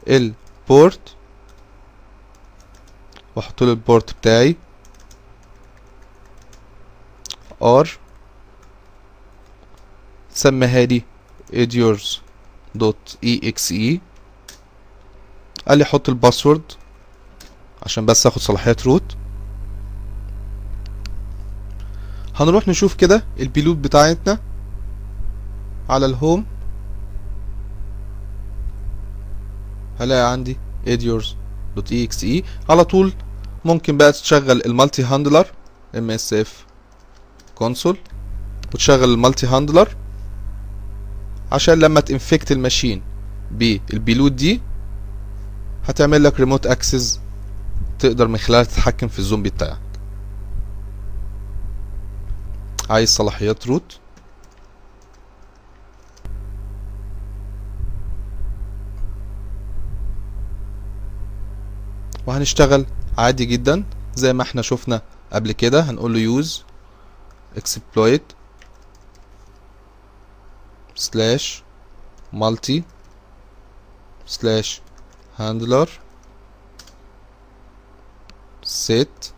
البورت. 0.09 1.17
وأحط 3.37 3.63
له 3.63 3.71
البورت 3.71 4.13
بتاعي. 4.13 4.57
ار 7.63 7.91
سميها 10.31 10.85
لي 10.85 11.03
إديورز 11.55 12.21
دوت 12.75 13.19
اي 13.25 13.41
إكس 13.45 13.73
إي. 13.73 14.01
قال 15.69 15.79
لي 15.79 15.85
حط 15.85 16.09
الباسورد 16.09 16.73
عشان 17.83 18.07
بس 18.07 18.27
آخد 18.27 18.39
صلاحية 18.39 18.77
روت. 18.87 19.17
هنروح 22.35 22.69
نشوف 22.69 22.95
كده 22.95 23.25
البيلوت 23.41 23.77
بتاعتنا 23.77 24.41
على 25.89 26.07
الهوم. 26.07 26.47
هلاقي 30.01 30.33
عندي. 30.33 30.57
اديورز.exe 30.87 32.45
على 32.71 32.85
طول 32.85 33.13
ممكن 33.65 33.97
بقى 33.97 34.13
تشغل 34.13 34.63
المالتي 34.67 35.03
هاندلر 35.03 35.47
msf 35.95 36.49
كونسول 37.55 37.99
وتشغل 38.75 39.13
المالتي 39.13 39.47
هاندلر 39.47 39.89
عشان 41.53 41.79
لما 41.79 42.01
تنفكت 42.01 42.53
الماشين 42.53 43.03
بالبيلوت 43.51 44.33
دي 44.33 44.61
هتعمل 45.85 46.25
لك 46.25 46.41
ريموت 46.41 46.67
اكسس 46.67 47.21
تقدر 47.99 48.29
من 48.29 48.37
خلالها 48.39 48.65
تتحكم 48.65 49.09
في 49.09 49.19
الزومبي 49.19 49.51
بتاعك. 49.51 49.79
عايز 52.91 53.09
صلاحيات 53.09 53.67
روت 53.67 53.99
وهنشتغل 62.27 62.87
عادي 63.19 63.45
جدا 63.45 63.85
زي 64.15 64.33
ما 64.33 64.43
إحنا 64.43 64.63
شفنا 64.63 65.03
قبل 65.33 65.53
كده. 65.53 65.81
هنقول 65.81 66.15
له 66.15 66.43
use 66.43 66.51
exploit 67.57 68.23
slash 70.99 71.63
multi 72.35 72.83
slash 74.29 74.81
handler 75.39 75.89
set. 78.65 79.33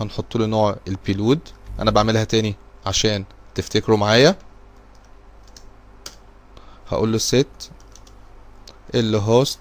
هنحط 0.00 0.36
له 0.36 0.46
نوع 0.46 0.76
البيلود 0.88 1.40
أنا 1.80 1.90
بعملها 1.90 2.24
تاني 2.24 2.54
عشان 2.86 3.24
تفتكروا 3.54 3.96
معايا. 3.96 4.38
هقول 6.88 7.12
له 7.12 7.18
set 7.18 7.70
ال 8.94 9.22
host. 9.22 9.58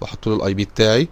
وأحط 0.00 0.26
له 0.28 0.36
الاي 0.36 0.54
بي 0.54 0.64
بتاعي. 0.64 1.08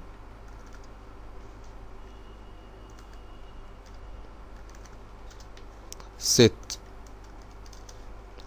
Set 6.22 6.78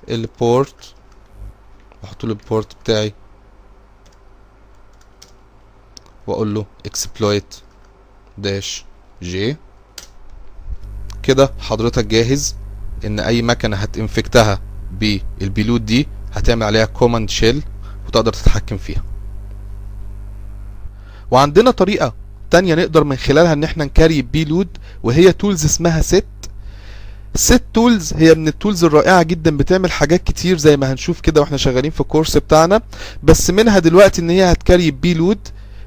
البورت 0.10 0.94
واحط 2.04 2.24
له 2.26 2.32
البورت 2.32 2.76
بتاعي. 2.84 3.14
وأقول 6.28 6.54
له 6.54 6.66
exploit 6.88 7.56
داش 8.38 8.86
جي 9.22 9.58
كده 11.24 11.52
حضرتك 11.60 12.06
جاهز 12.06 12.56
إن 13.06 13.20
أي 13.20 13.42
مكنة 13.42 13.78
هتنفكتها 13.78 14.60
بالبيلوت 14.92 15.82
دي 15.82 16.08
هتعمل 16.34 16.64
عليها 16.64 16.86
كوماند 16.86 17.30
شيل 17.30 17.64
وتقدر 18.08 18.34
تتحكم 18.34 18.78
فيها. 18.78 19.04
وعندنا 21.32 21.72
طريقة 21.72 22.14
تانية 22.52 22.76
نقدر 22.76 23.04
من 23.04 23.16
خلالها 23.16 23.54
إن 23.54 23.64
إحنا 23.64 23.86
نكاري 23.86 24.22
بيلود 24.22 24.78
وهي 25.04 25.34
تولز 25.34 25.66
اسمها 25.66 26.02
ست 26.02 26.26
ست 27.36 27.63
تولز 27.74 28.13
هي 28.13 28.36
من 28.36 28.48
التولز 28.48 28.84
الرائعة 28.84 29.24
جدا 29.24 29.58
بتعمل 29.58 29.91
حاجات 29.91 30.24
كتير 30.24 30.58
زي 30.58 30.78
ما 30.78 30.91
هنشوف 30.91 31.19
كده 31.21 31.41
وإحنا 31.41 31.58
شغالين 31.58 31.91
في 31.91 32.02
الكورس 32.02 32.38
بتاعنا. 32.38 32.82
بس 33.24 33.50
منها 33.50 33.80
دلوقتي 33.80 34.21
إن 34.21 34.30
هي 34.30 34.52
هتكاري 34.52 34.91
بيلود 34.91 35.38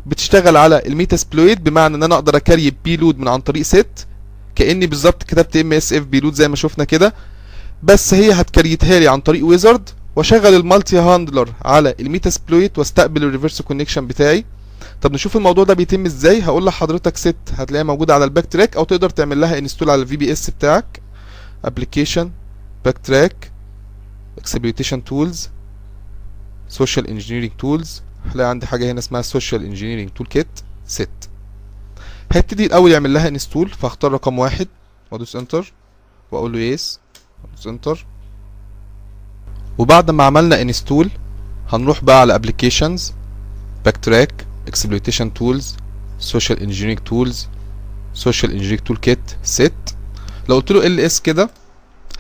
بتشتغل 0.07 0.57
على 0.57 0.83
الميتا 0.87 1.17
سبلويت 1.17 1.61
بمعنى 1.61 1.95
إن 1.97 2.03
أنا 2.03 2.15
أقدر 2.15 2.37
اكاري 2.37 2.73
بيلود 2.85 3.19
من 3.19 3.29
عن 3.29 3.41
طريق 3.41 3.63
ست 3.63 4.07
كأني 4.55 4.87
بالظبط 4.87 5.23
كتبت 5.23 5.57
ام 5.57 5.73
اس 5.73 5.93
اف 5.93 6.03
بيلود 6.03 6.35
زي 6.35 6.49
ما 6.49 6.57
شفنا 6.57 6.85
كده. 6.85 7.15
بس 7.83 8.15
هي 8.15 8.33
هتكريتها 8.33 8.99
لي 9.01 9.09
عن 9.09 9.21
طريق 9.21 9.47
ويزرد 9.47 9.89
وأشغل 10.17 10.55
المالتي 10.55 10.99
هاندلر 10.99 11.49
على 11.65 11.95
الميتا 12.01 12.31
سبلويت 12.31 12.79
وأستقبل 12.79 13.25
الريفرس 13.25 13.63
كونكشن 13.63 14.07
بتاعي. 14.07 14.45
طب 15.03 15.13
نشوف 15.13 15.37
الموضوع 15.37 15.65
ده 15.65 15.75
بيتم 15.75 16.05
إزاي؟ 16.07 16.43
هقول 16.43 16.67
لحضرتك 16.67 17.17
ست 17.17 17.37
هتلاقيها 17.57 17.85
موجودة 17.85 18.15
على 18.15 18.25
الباك 18.25 18.47
تراك 18.47 18.77
أو 18.77 18.85
تقدر 18.85 19.11
تعمل 19.11 19.41
لها 19.41 19.59
انستول 19.59 19.91
على 19.91 20.03
الفي 20.03 20.17
بي 20.17 20.33
اس 20.33 20.51
بتاعك. 20.51 21.01
باك 22.85 22.99
تراك 22.99 23.53
اكسبلويتيشن 24.39 25.05
تولز 25.05 25.51
سوشيال 26.69 27.07
انجينيرنج 27.07 27.51
تولز 27.59 28.03
هلاقي 28.35 28.51
عندي 28.51 28.67
حاجة 28.67 28.91
هنا 28.91 28.99
اسمها 28.99 29.23
انجينيرنج 29.65 30.11
تول 30.11 30.27
كيت 30.27 30.61
ست 30.87 31.31
هيبتدي 32.33 32.67
الأول 32.67 32.93
يعمل 32.93 33.15
لها 33.15 33.29
انستول 33.29 33.69
فاختار 33.69 34.13
رقم 34.13 34.39
واحد 34.39 34.69
وادوس 35.11 35.37
انتر 35.37 35.73
وأقول 36.33 36.53
له 36.53 36.59
يس 36.59 37.01
ادوس 37.53 37.67
انتر 37.67 38.07
وبعد 39.79 40.11
ما 40.11 40.25
عملنا 40.25 40.63
انستول 40.63 41.11
هنروح 41.69 42.05
بقى 42.05 42.21
على 42.21 42.35
تراك 43.97 44.47
اكسبلويتيشن 44.69 45.35
تولز 45.35 45.77
سوشيال 46.19 46.61
انجينيرنج 46.63 46.99
تولز 47.05 47.49
سوشيال 48.15 48.51
انجينيرنج 48.53 48.81
تول 48.81 48.97
كيت 48.97 49.19
ست 49.43 49.97
لو 50.49 50.55
قلت 50.57 50.71
له 50.73 50.87
ال 50.87 51.01
اس 51.01 51.21
كده 51.21 51.51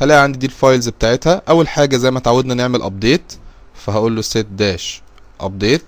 هلاقي 0.01 0.23
عندي 0.23 0.39
دي 0.39 0.47
الفايلز 0.47 0.89
بتاعتها. 0.89 1.43
أول 1.49 1.69
حاجة 1.69 1.97
زي 1.97 2.11
ما 2.11 2.19
اتعودنا 2.19 2.55
نعمل 2.55 2.83
ابديت 2.83 3.33
فهقول 3.75 4.17
له 4.17 4.23
set 4.23 4.47
داش 4.51 5.03
ابديت 5.41 5.83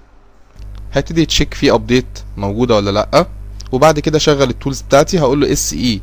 هيبتدي 0.92 1.22
يتشيك 1.22 1.54
في 1.54 1.72
ابديت 1.72 2.06
موجودة 2.36 2.76
ولا 2.76 2.90
لأ. 2.90 3.26
وبعد 3.72 4.00
كده 4.00 4.18
شغل 4.18 4.50
التولز 4.50 4.80
بتاعتي 4.80 5.20
هقول 5.20 5.40
له 5.40 5.52
اس 5.52 5.72
اي 5.72 6.00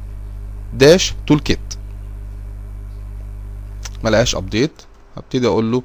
داش 0.73 1.13
تول 1.27 1.39
كيت 1.39 1.59
ما 4.03 4.09
لقاش 4.09 4.35
ابديت 4.35 4.71
هبتدي 5.17 5.47
أقول 5.47 5.71
له 5.71 5.83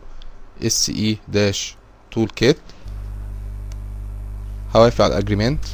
اس 0.66 0.88
اي 0.90 1.18
داش 1.28 1.76
تول 2.10 2.28
كيت 2.28 2.58
هوافق 4.76 5.04
على 5.04 5.12
الاجريمنت 5.12 5.64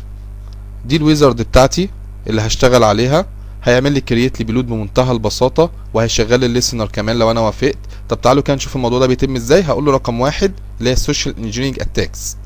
دي 0.84 0.96
الويزرد 0.96 1.42
بتاعتي 1.42 1.90
اللي 2.26 2.42
هشتغل 2.42 2.84
عليها. 2.84 3.26
هيعمل 3.68 3.92
لي 3.92 4.00
كرييت 4.00 4.38
لي 4.38 4.44
بلود 4.44 4.66
بمنتهى 4.66 5.12
البساطة 5.12 5.70
وهيشغل 5.94 6.40
لي 6.40 6.46
الليسنر 6.46 6.86
كمان 6.86 7.18
لو 7.18 7.30
أنا 7.30 7.40
وافقت. 7.40 7.78
طب 8.08 8.20
تعالوا 8.20 8.42
كده 8.42 8.56
نشوف 8.56 8.76
الموضوع 8.76 8.98
ده 8.98 9.06
بيتم 9.06 9.36
إزاي. 9.36 9.62
هقول 9.62 9.84
له 9.84 9.92
رقم 9.92 10.20
واحد 10.20 10.52
اللي 10.78 10.90
هي 10.90 10.92
السوشيال 10.94 11.36
انجينيرنج 11.36 11.80
اتاكس 11.80 12.36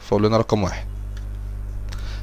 فاقول 0.00 0.24
لنا 0.24 0.36
رقم 0.36 0.62
واحد. 0.62 0.86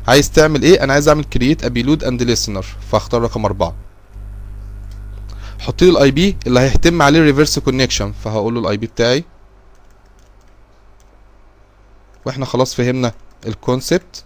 عايز 0.08 0.32
تعمل 0.32 0.64
إيه؟ 0.64 0.84
أنا 0.84 0.94
عايز 0.94 1.08
أعمل 1.08 1.24
كرييت 1.24 1.64
ابيلود 1.66 2.04
اند 2.04 2.24
ليسنر 2.24 2.66
فاختار 2.92 3.22
رقم 3.22 3.46
أربعة. 3.46 3.76
حط 5.60 5.82
لي 5.82 5.90
الاي 5.90 6.12
بي 6.12 6.38
اللي 6.48 6.60
هيتم 6.60 7.02
عليه 7.02 7.20
الريفرس 7.20 7.60
كونكشن 7.60 8.12
فهقول 8.12 8.54
له 8.54 8.60
الاي 8.60 8.78
بي 8.78 8.88
بتاعي. 8.88 9.24
وإحنا 12.26 12.46
خلاص 12.46 12.76
فهمنا 12.76 13.12
الكونسبت 13.48 14.24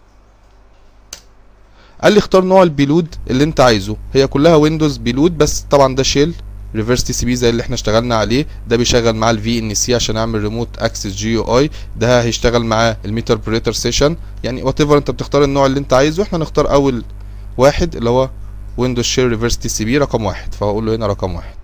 قال 2.05 2.13
لي 2.13 2.19
اختار 2.19 2.43
نوع 2.43 2.63
البيلود 2.63 3.15
اللي 3.29 3.43
انت 3.43 3.59
عايزه. 3.59 3.95
هي 4.13 4.27
كلها 4.27 4.55
ويندوز 4.55 4.97
بيلود 4.97 5.37
بس 5.37 5.65
طبعا 5.69 5.95
ده 5.95 6.03
شيل 6.03 6.33
ريفرس 6.75 7.03
تي 7.03 7.13
سي 7.13 7.25
بي 7.25 7.35
زي 7.35 7.49
اللي 7.49 7.61
إحنا 7.61 7.75
اشتغلنا 7.75 8.15
عليه. 8.15 8.47
ده 8.67 8.77
بيشغل 8.77 9.15
معاه 9.15 9.31
الفي 9.31 9.59
ان 9.59 9.73
سي 9.73 9.95
عشان 9.95 10.17
اعمل 10.17 10.41
ريموت 10.41 10.67
اكسس 10.79 11.07
جي 11.07 11.33
يو 11.33 11.57
اي 11.59 11.69
ده 11.97 12.21
هيشتغل 12.21 12.65
معاه 12.65 12.97
الميتر 13.05 13.35
بريتر 13.35 13.73
سيشن 13.73 14.15
يعني 14.43 14.63
وات 14.63 14.81
ايفر 14.81 14.97
انت 14.97 15.11
بتختار 15.11 15.43
النوع 15.43 15.65
اللي 15.65 15.79
انت 15.79 15.93
عايزه 15.93 16.23
إحنا 16.23 16.37
نختار 16.37 16.71
أول 16.71 17.03
واحد 17.57 17.95
اللي 17.95 18.09
هو 18.09 18.29
ويندوز 18.77 19.05
شير 19.05 19.29
ريفرس 19.29 19.57
تي 19.57 19.69
سي 19.69 19.85
بي 19.85 19.97
رقم 19.97 20.25
واحد. 20.25 20.53
فهقول 20.53 20.85
له 20.85 20.95
هنا 20.95 21.07
رقم 21.07 21.35
واحد. 21.35 21.54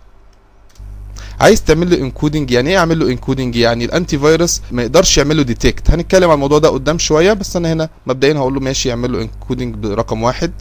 عايز 1.41 1.63
تعمل 1.63 1.89
له 1.91 1.97
انكودنج 1.97 2.51
يعني 2.51 2.69
إيه 2.69 2.77
اعمل 2.77 2.99
له 2.99 3.07
انكودنج 3.11 3.55
يعني 3.55 3.85
الانتي 3.85 4.19
فيروس 4.19 4.61
ما 4.71 4.81
يقدرش 4.81 5.17
يعمل 5.17 5.37
له 5.37 5.43
ديتكت 5.43 5.91
هنتكلم 5.91 6.29
عن 6.29 6.33
الموضوع 6.35 6.59
ده 6.59 6.69
قدام 6.69 6.97
شوية 6.97 7.33
بس 7.33 7.55
أنا 7.55 7.73
هنا 7.73 7.89
مبدئيا 8.07 8.37
هقول 8.37 8.53
له 8.53 8.59
ماشي 8.59 8.89
يعمل 8.89 9.11
له 9.11 9.21
انكودنج 9.21 9.75
برقم 9.75 10.23
واحد. 10.23 10.51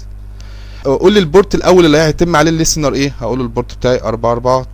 قول 0.85 1.13
لي 1.13 1.19
البورت 1.19 1.55
الأول 1.55 1.87
اللي 1.87 1.99
هيتم 1.99 2.37
عليه 2.37 2.51
الليسنر 2.51 2.95
إيه؟ 2.95 3.15
هقول 3.21 3.39
له 3.39 3.45
البورت 3.45 3.75
بتاعي 3.75 4.01
أربع 4.03 4.33
اربعات 4.33 4.69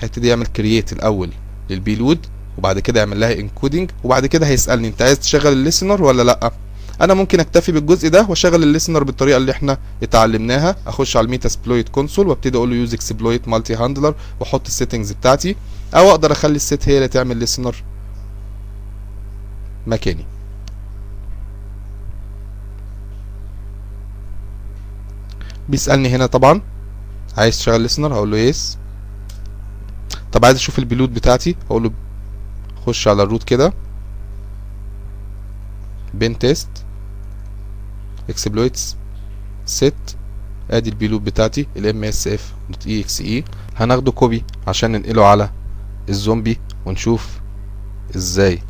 هيبتدي 0.00 0.28
يعمل 0.28 0.46
كرييت 0.46 0.92
الأول 0.92 1.30
للبيلود 1.70 2.26
وبعد 2.58 2.78
كده 2.78 3.00
يعمل 3.00 3.20
لها 3.20 3.32
انكودنج 3.32 3.90
وبعد 4.04 4.26
كده 4.26 4.46
هيسألني 4.46 4.88
أنت 4.88 5.02
عايز 5.02 5.18
تشغل 5.20 5.52
الليسنر 5.52 6.02
ولا 6.02 6.22
لأ؟ 6.22 6.52
أنا 7.00 7.14
ممكن 7.14 7.40
أكتفي 7.40 7.72
بالجزء 7.72 8.08
ده 8.08 8.26
وأشغل 8.28 8.62
الليسنر 8.62 9.04
بالطريقة 9.04 9.36
اللي 9.36 9.52
إحنا 9.52 9.78
اتعلمناها. 10.02 10.76
أخش 10.86 11.16
على 11.16 11.24
الميتا 11.24 11.48
سبلويت 11.48 11.88
كونسول 11.88 12.28
وأبتدي 12.28 12.58
أقول 12.58 12.70
له 12.70 12.76
يوز 12.76 12.94
إكسبلويت 12.94 13.48
مالتي 13.48 13.74
هاندلر 13.74 14.14
وأحط 14.40 14.66
السيتنجز 14.66 15.12
بتاعتي 15.12 15.56
أو 15.94 16.10
أقدر 16.10 16.32
أخلي 16.32 16.56
الست 16.56 16.88
هي 16.88 16.96
اللي 16.96 17.08
تعمل 17.08 17.36
ليسنر 17.36 17.76
مكاني. 19.86 20.24
بيسألني 25.68 26.08
هنا 26.08 26.26
طبعا 26.26 26.62
عايز 27.36 27.58
تشغل 27.58 27.80
ليسنر؟ 27.80 28.14
هقول 28.14 28.30
له 28.30 28.36
يس 28.36 28.78
طب 30.32 30.44
عايز 30.44 30.56
أشوف 30.56 30.78
البيلود 30.78 31.14
بتاعتي؟ 31.14 31.56
هقول 31.70 31.82
له 31.82 31.90
خش 32.86 33.08
على 33.08 33.22
الروت 33.22 33.42
كده. 33.44 33.72
بين 36.14 36.38
تيست. 36.38 36.68
إكسبلويتس 38.30 38.96
ست 39.66 40.16
أدي 40.70 40.90
البيلود 40.90 41.24
بتاعتي 41.24 41.66
الام 41.76 42.04
اس 42.04 42.28
اف 42.28 42.54
دوت 42.70 42.86
اي 42.86 43.00
إكس 43.00 43.20
اي 43.20 43.44
هناخده 43.76 44.12
كوبي 44.12 44.44
عشان 44.66 44.92
ننقله 44.92 45.24
على 45.26 45.50
الزومبي 46.08 46.58
ونشوف 46.86 47.40
إزاي. 48.16 48.62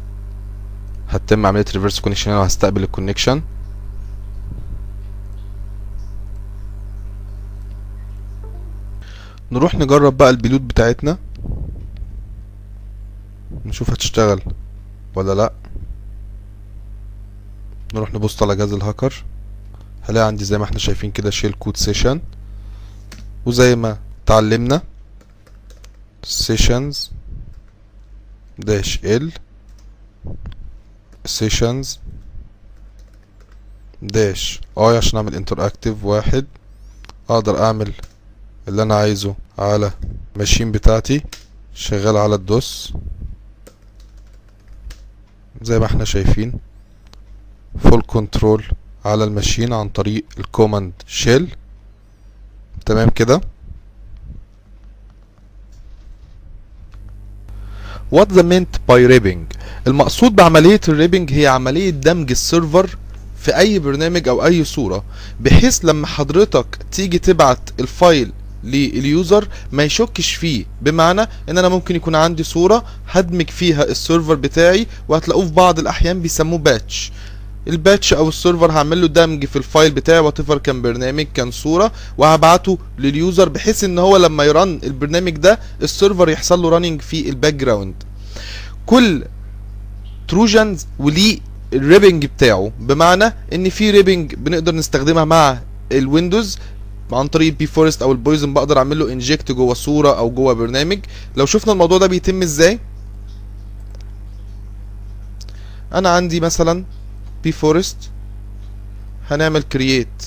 هتتم 1.09 1.47
عملية 1.47 1.64
ريفرس 1.75 2.01
كونكشن 2.01 2.31
هنا 2.31 2.40
وهستقبل 2.40 2.83
الكونكشن 2.83 3.42
نروح 9.53 9.75
نجرب 9.75 10.16
بقى 10.16 10.31
البيلود 10.31 10.69
بتاعتنا. 10.69 11.19
نشوف 13.64 13.90
هتشتغل 13.90 14.42
ولا 15.14 15.35
لأ. 15.35 15.53
نروح 17.95 18.14
نبص 18.14 18.42
على 18.42 18.57
جهاز 18.57 18.73
الهاكر. 18.73 19.25
هلاقي 20.09 20.27
عندي 20.27 20.45
زي 20.45 20.59
ما 20.59 20.64
إحنا 20.64 20.79
شايفين 20.79 21.11
كده 21.11 21.31
شيل 21.31 21.53
كود 21.53 21.77
سيشن 21.77 22.21
وزي 23.47 23.77
ما 23.77 23.99
اتعلمنا 24.25 24.83
سيشنز 26.25 27.11
داش 28.59 29.01
ال 29.05 29.33
سيشنز 31.25 32.01
داش 34.03 34.61
اي 34.79 34.97
عشان 34.97 35.16
أعمل 35.16 35.35
انتراكتيف 35.35 36.05
واحد. 36.05 36.47
أقدر 37.31 37.64
أعمل 37.64 37.92
اللي 38.69 38.83
أنا 38.83 38.95
عايزه 38.95 39.35
على 39.59 39.90
ماشين 40.37 40.73
بتاعتي 40.73 41.25
شغال 41.75 42.16
على 42.16 42.35
الدوس. 42.35 42.92
زي 45.62 45.79
ما 45.79 45.87
إحنا 45.87 46.05
شايفين 46.05 46.53
فول 47.79 48.03
كنترول 48.07 48.64
على 49.07 49.25
الماشين 49.25 49.73
عن 49.73 49.88
طريق 49.88 50.25
الكوماند 50.38 50.92
شيل. 51.07 51.57
تمام 52.87 53.09
كده؟ 53.09 53.40
What 58.14 58.29
the 58.29 58.42
meant 58.42 58.79
by 58.90 59.01
ribbing? 59.09 59.57
المقصود 59.87 60.37
بعملية 60.37 60.81
الريبنج 60.88 61.33
هي 61.33 61.47
عملية 61.47 61.90
دمج 61.90 62.31
السيرفر 62.31 62.97
في 63.38 63.57
أي 63.57 63.79
برنامج 63.79 64.29
أو 64.29 64.45
أي 64.45 64.64
صورة 64.64 65.05
بحيث 65.40 65.85
لما 65.85 66.07
حضرتك 66.07 66.79
تيجي 66.92 67.19
تبعت 67.19 67.71
الفايل 67.81 68.33
لليوزر 68.64 69.49
ما 69.73 69.85
يشكش 69.85 70.35
فيه. 70.35 70.64
بمعنى 70.83 71.21
إن 71.49 71.59
أنا 71.59 71.69
ممكن 71.69 71.97
يكون 71.97 72.14
عندي 72.14 72.42
صورة 72.42 72.85
هدمج 73.09 73.51
فيها 73.51 73.85
السيرفر 73.85 74.35
بتاعي 74.35 74.87
وهتلاقوه 75.09 75.47
في 75.47 75.53
بعض 75.53 75.79
الأحيان 75.79 76.23
بيسموه 76.23 76.59
باتش 76.59 77.12
الباتش 77.68 78.12
أو 78.14 78.29
السيرفر 78.29 78.72
هعمل 78.72 79.00
له 79.00 79.07
دمج 79.07 79.44
في 79.44 79.57
الفايل 79.57 79.90
بتاعي 79.90 80.18
واتيفر 80.18 80.59
كان 80.59 80.83
برنامج 80.83 81.26
كان 81.35 81.50
صورة 81.50 81.92
وهبعته 82.18 82.79
لليوزر 82.98 83.48
بحيث 83.48 83.85
إن 83.85 83.98
هو 83.98 84.16
لما 84.16 84.44
يرن 84.44 84.81
البرنامج 84.85 85.37
ده 85.37 85.59
السيرفر 85.83 86.29
يحصل 86.29 86.62
له 86.62 86.68
راننج 86.68 87.00
في 87.00 87.29
الباك 87.29 87.55
جراوند 87.55 87.94
كل 88.87 89.24
تروجنز 90.29 90.87
وليه 90.98 91.38
الريبنج 91.72 92.26
بتاعه 92.26 92.72
بمعنى 92.81 93.33
إن 93.52 93.68
في 93.68 93.90
ريبنج 93.90 94.35
بنقدر 94.35 94.74
نستخدمها 94.74 95.24
مع 95.24 95.59
الويندوز 95.92 96.59
عن 97.12 97.26
طريق 97.26 97.48
البي 97.48 97.66
فورست 97.66 98.02
أو 98.02 98.12
البويزن 98.12 98.52
بقدر 98.55 98.79
أعمل 98.79 98.98
له 98.98 99.12
انجكت 99.12 99.52
جوه 99.52 99.74
صورة 99.74 100.18
أو 100.18 100.31
جوه 100.31 100.52
برنامج. 100.52 100.98
لو 101.37 101.46
شفنا 101.46 101.72
الموضوع 101.72 101.98
ده 101.98 102.07
بيتم 102.07 102.42
إزاي؟ 102.42 102.79
أنا 105.94 106.09
عندي 106.09 106.40
مثلا 106.40 106.85
بي 107.46 107.52
فورست 107.52 108.11
هنعمل 109.30 109.62
كرييت 109.62 110.22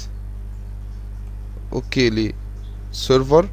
أوكي 1.74 2.10
لي 2.10 2.34
سيرفر 2.92 3.50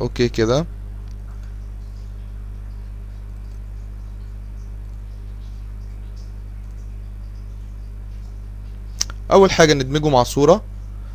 أوكي 0.00 0.28
كده. 0.28 0.66
أول 9.30 9.50
حاجة 9.50 9.74
ندمجه 9.74 10.08
مع 10.08 10.22
صورة. 10.22 10.62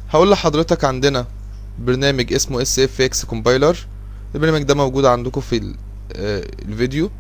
هقول 0.09 0.31
لحضرتك 0.31 0.83
عندنا 0.83 1.25
برنامج 1.79 2.33
اسمه 2.33 2.61
إكس 3.05 3.25
كومبايلر 3.25 3.77
البرنامج 4.35 4.63
ده 4.63 4.75
موجود 4.75 5.05
عندكم 5.05 5.41
في 5.41 5.75
الفيديو. 6.15 7.11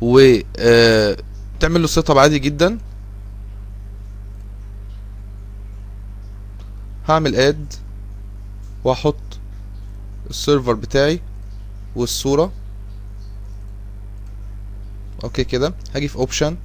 و 0.00 0.38
آه، 0.58 1.16
تعمل 1.60 1.80
له 1.80 1.86
سيت 1.86 2.10
اب 2.10 2.18
عادي 2.18 2.38
جدا. 2.38 2.78
هعمل 7.08 7.36
اد 7.36 7.74
وأحط 8.84 9.16
السيرفر 10.30 10.72
بتاعي 10.72 11.20
والصورة. 11.96 12.52
أوكي 15.24 15.44
كده. 15.44 15.74
هاجي 15.94 16.08
في 16.08 16.16
اوبشن 16.16 16.56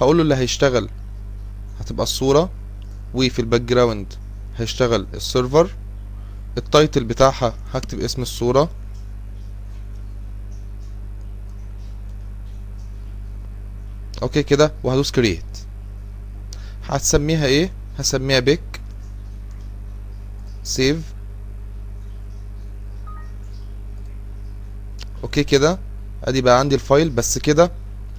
هقول 0.00 0.16
له 0.16 0.22
اللي 0.22 0.34
هيشتغل. 0.36 0.88
هتبقى 1.80 2.02
الصورة. 2.02 2.50
وفي 3.14 3.38
الباك 3.38 3.60
جراوند 3.60 4.06
هيشتغل 4.56 5.06
السيرفر 5.14 5.70
التايتل 6.58 7.04
بتاعها 7.04 7.54
هكتب 7.72 8.00
اسم 8.00 8.22
الصورة. 8.22 8.70
أوكي 14.22 14.42
كده. 14.42 14.72
وهدوس 14.84 15.10
كرييت 15.10 15.44
هتسميها 16.88 17.46
إيه؟ 17.46 17.72
هسميها 17.98 18.40
بيك. 18.40 18.80
سيف 20.64 20.98
أوكي 25.22 25.44
كده. 25.44 25.78
أدي 26.24 26.40
بقى 26.42 26.58
عندي 26.58 26.74
الفايل 26.74 27.10
بس 27.10 27.38
كده 27.38 27.70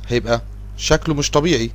هيبقى 0.08 0.42
شكله 0.78 1.16
مش 1.16 1.32
طبيعي. 1.32 1.72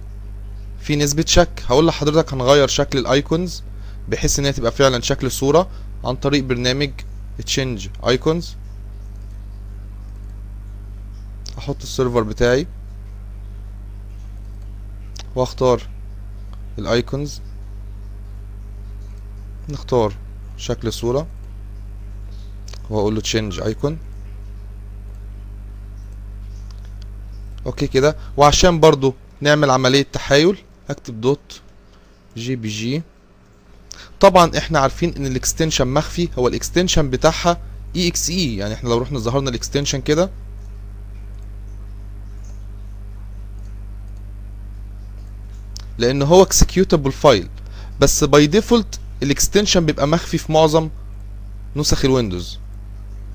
في 0.80 0.96
نسبة 0.96 1.24
شك. 1.28 1.62
هقول 1.68 1.86
لحضرتك 1.86 2.32
هنغير 2.32 2.68
شكل 2.68 2.98
الايكونز 2.98 3.62
بحيث 4.08 4.38
إن 4.38 4.44
هي 4.44 4.52
تبقى 4.52 4.72
فعلا 4.72 5.00
شكل 5.00 5.30
صورة 5.30 5.68
عن 6.04 6.16
طريق 6.16 6.44
برنامج 6.44 6.90
تشينج 7.46 7.88
ايكونز 8.08 8.54
أحط 11.58 11.82
السيرفر 11.82 12.22
بتاعي. 12.22 12.66
واختار 15.36 15.82
الايكونز 16.78 17.40
نختار 19.68 20.12
شكل 20.56 20.92
صورة 20.92 21.26
وأقول 22.90 23.14
له 23.14 23.20
تشينج 23.20 23.60
ايكون 23.60 23.98
أوكي 27.66 27.86
كده. 27.86 28.16
وعشان 28.36 28.80
برضو 28.80 29.14
نعمل 29.40 29.70
عملية 29.70 30.06
تحايل 30.12 30.58
هكتب 30.90 31.20
دوت 31.20 31.60
جي 32.36 32.56
بي 32.56 32.68
جي 32.68 33.02
طبعا 34.20 34.58
إحنا 34.58 34.78
عارفين 34.78 35.14
إن 35.16 35.26
الاكستنشن 35.26 35.88
مخفي. 35.88 36.28
هو 36.38 36.48
الاكستنشن 36.48 37.10
بتاعها 37.10 37.60
اي 37.96 38.08
إكس 38.08 38.30
اي 38.30 38.56
يعني 38.56 38.74
إحنا 38.74 38.88
لو 38.88 38.98
رحنا 38.98 39.18
ظهرنا 39.18 39.50
الاكستنشن 39.50 40.00
كده 40.00 40.30
لأن 45.98 46.22
هو 46.22 46.42
اكسكيوتابل 46.42 47.12
فايل 47.12 47.48
بس 48.00 48.24
باي 48.24 48.46
ديفولت 48.46 48.98
الاكستنشن 49.22 49.86
بيبقى 49.86 50.08
مخفي 50.08 50.38
في 50.38 50.52
معظم 50.52 50.88
نسخ 51.76 52.04
الويندوز. 52.04 52.58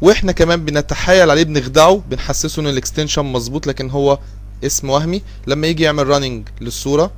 وإحنا 0.01 0.31
كمان 0.31 0.65
بنتحايل 0.65 1.29
عليه 1.31 1.43
بنخدعه 1.43 2.03
بنحسسه 2.09 2.61
إن 2.61 2.67
الاكستنشن 2.67 3.25
مظبوط 3.25 3.67
لكن 3.67 3.89
هو 3.89 4.19
اسم 4.63 4.89
وهمي. 4.89 5.21
لما 5.47 5.67
يجي 5.67 5.83
يعمل 5.83 6.07
راننج 6.07 6.47
للصورة 6.61 7.11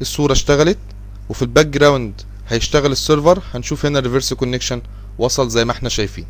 الصورة 0.00 0.32
اشتغلت 0.32 0.78
وفي 1.28 1.42
الباك 1.42 1.66
جراوند 1.66 2.22
هيشتغل 2.48 2.92
السيرفر 2.92 3.42
هنشوف 3.54 3.86
هنا 3.86 3.98
الريفرس 3.98 4.34
كونكشن 4.34 4.82
وصل 5.18 5.48
زي 5.48 5.64
ما 5.64 5.72
إحنا 5.72 5.88
شايفين. 5.88 6.26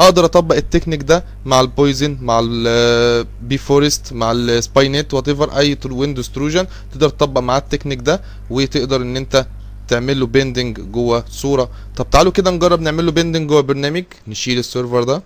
أقدر 0.00 0.24
أطبق 0.24 0.56
التكنيك 0.56 1.02
ده 1.02 1.24
مع 1.44 1.60
البويزن 1.60 2.18
مع 2.20 2.40
البي 2.44 3.58
فورست 3.58 4.12
مع 4.12 4.32
السباي 4.32 4.88
نت 4.88 5.14
وات 5.14 5.28
ايفر 5.28 5.58
أي 5.58 5.78
ويندوز 5.90 6.28
تروجن 6.28 6.66
تقدر 6.92 7.08
تطبق 7.08 7.40
معاه 7.40 7.58
التكنيك 7.58 8.00
ده 8.00 8.22
وتقدر 8.50 9.02
إن 9.02 9.16
أنت 9.16 9.46
تعمل 9.88 10.20
له 10.20 10.26
بيندنج 10.26 10.80
جوه 10.80 11.24
صورة. 11.28 11.70
طب 11.96 12.10
تعالوا 12.10 12.32
كده 12.32 12.50
نجرب 12.50 12.80
نعمل 12.80 13.06
له 13.06 13.12
بيندنج 13.12 13.48
جوه 13.48 13.60
برنامج 13.60 14.04
نشيل 14.28 14.58
السيرفر 14.58 15.02
ده. 15.02 15.22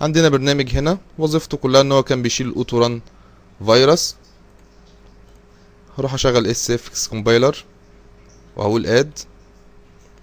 عندنا 0.00 0.28
برنامج 0.28 0.76
هنا 0.76 0.98
وظيفته 1.18 1.56
كلها 1.56 1.80
إن 1.80 1.92
هو 1.92 2.02
كان 2.02 2.22
بيشيل 2.22 2.48
الاوتو 2.48 2.78
ران 2.78 3.00
فيروس 3.66 4.16
هروح 5.98 6.14
أشغل 6.14 6.46
اس 6.46 6.70
اف 6.70 6.88
إكس 6.88 7.08
كومبايلر 7.08 7.64
وهقول 8.56 8.86
اد 8.86 9.18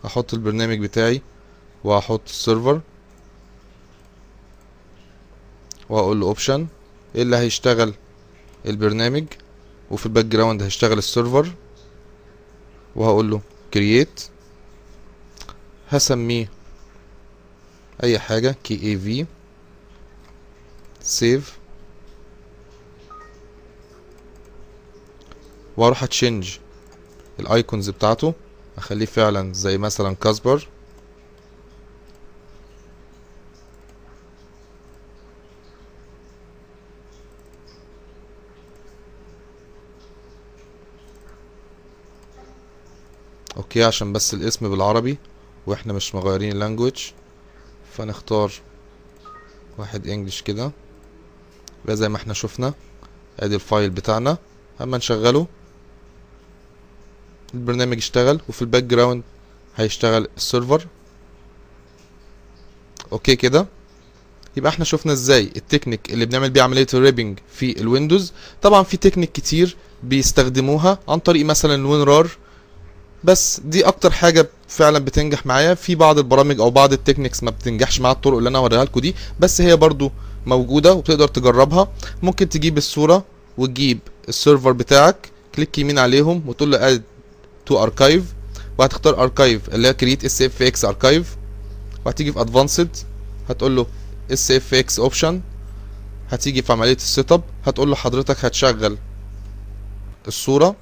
هحط 0.03 0.33
البرنامج 0.33 0.79
بتاعي 0.79 1.21
وهحط 1.83 2.21
السيرفر 2.25 2.81
وهقول 5.89 6.19
له 6.19 6.25
اوبشن 6.27 6.67
إيه 7.15 7.21
اللي 7.21 7.35
هيشتغل 7.37 7.93
البرنامج 8.65 9.25
وفي 9.91 10.05
الباك 10.05 10.25
جراوند 10.25 10.63
هيشتغل 10.63 10.97
السيرفر 10.97 11.51
وهقول 12.95 13.31
له 13.31 13.41
كرييت 13.73 14.23
هسميه 15.89 16.49
أي 18.03 18.19
حاجة 18.19 18.55
كي 18.63 18.73
إي 18.83 18.97
في 18.99 19.25
سيف 21.01 21.57
وأروح 25.77 26.03
اتشنج 26.03 26.57
الايكونز 27.39 27.89
بتاعته 27.89 28.33
أخليه 28.77 29.05
فعلا 29.05 29.53
زي 29.53 29.77
مثلا 29.77 30.15
كاسبر. 30.15 30.67
أوكي 43.57 43.83
عشان 43.83 44.13
بس 44.13 44.33
الاسم 44.33 44.69
بالعربي 44.69 45.17
وإحنا 45.67 45.93
مش 45.93 46.15
مغيرين 46.15 46.51
اللانجوج 46.51 47.11
فنختار 47.93 48.51
واحد 49.77 50.07
انجلش 50.07 50.41
كده. 50.41 50.71
زي 51.89 52.09
ما 52.09 52.17
إحنا 52.17 52.33
شفنا 52.33 52.73
أدي 53.39 53.55
الفايل 53.55 53.89
بتاعنا. 53.89 54.37
أما 54.81 54.97
نشغله 54.97 55.47
البرنامج 57.53 57.97
اشتغل 57.97 58.41
وفي 58.49 58.61
الباك 58.61 58.83
جراوند 58.83 59.23
هيشتغل 59.75 60.27
السيرفر 60.37 60.87
أوكي 63.11 63.35
كده. 63.35 63.67
يبقى 64.57 64.69
إحنا 64.69 64.85
شفنا 64.85 65.13
إزاي 65.13 65.51
التكنيك 65.55 66.13
اللي 66.13 66.25
بنعمل 66.25 66.49
بيه 66.49 66.61
عملية 66.61 66.87
الريبنج 66.93 67.39
في 67.53 67.81
الويندوز 67.81 68.33
طبعا 68.61 68.83
في 68.83 68.97
تكنيك 68.97 69.31
كتير 69.31 69.75
بيستخدموها 70.03 70.99
عن 71.07 71.19
طريق 71.19 71.45
مثلا 71.45 71.75
الوينرار 71.75 72.29
بس 73.23 73.59
دي 73.65 73.87
أكتر 73.87 74.11
حاجة 74.11 74.49
فعلا 74.67 74.99
بتنجح 74.99 75.45
معايا. 75.45 75.73
في 75.73 75.95
بعض 75.95 76.17
البرامج 76.17 76.59
أو 76.59 76.69
بعض 76.69 76.93
التكنيكس 76.93 77.43
ما 77.43 77.51
بتنجحش 77.51 77.99
معايا 77.99 78.15
الطرق 78.15 78.37
اللي 78.37 78.49
أنا 78.49 78.59
هوريها 78.59 78.83
لكم 78.85 78.99
دي 78.99 79.15
بس 79.39 79.61
هي 79.61 79.75
برضو 79.75 80.11
موجودة 80.45 80.93
وبتقدر 80.93 81.27
تجربها. 81.27 81.91
ممكن 82.23 82.49
تجيب 82.49 82.77
الصورة 82.77 83.25
وتجيب 83.57 83.99
السيرفر 84.29 84.71
بتاعك 84.71 85.29
كليك 85.55 85.77
يمين 85.77 85.99
عليهم 85.99 86.43
وتقول 86.47 86.71
له 86.71 86.89
اد 86.91 87.03
تو 87.65 87.83
اركايف 87.83 88.33
وهتختار 88.77 89.21
اركايف 89.23 89.69
اللي 89.69 89.87
هي 89.87 89.93
كريت 89.93 90.25
اس 90.25 90.41
اف 90.41 90.61
إكس 90.61 90.85
اركايف 90.85 91.35
وهتيجي 92.05 92.31
في 92.33 92.41
ادفانسد 92.41 92.97
هتقول 93.49 93.75
له 93.75 93.87
اس 94.31 94.51
اف 94.51 94.73
إكس 94.73 94.99
اوبشن 94.99 95.41
هتيجي 96.31 96.61
في 96.61 96.71
عملية 96.73 96.93
السيت 96.95 97.31
اب 97.31 97.43
هتقول 97.65 97.89
له 97.89 97.95
حضرتك 97.95 98.45
هتشغل 98.45 98.97
الصورة. 100.27 100.75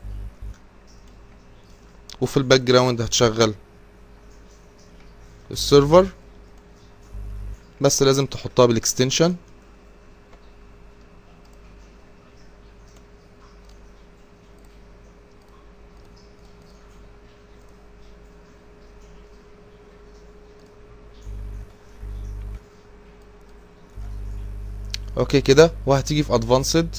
وفي 2.22 2.38
الباك 2.38 2.62
جراوند 2.62 3.02
هتشغل 3.02 3.54
السيرفر 5.52 6.08
بس 7.82 8.04
لازم 8.04 8.26
تحطها 8.26 8.66
بالاكستنشن 8.66 9.36
أوكي 25.22 25.42
كده. 25.42 25.72
وهتيجي 25.86 26.24
في 26.24 26.36
ادفانسد 26.36 26.96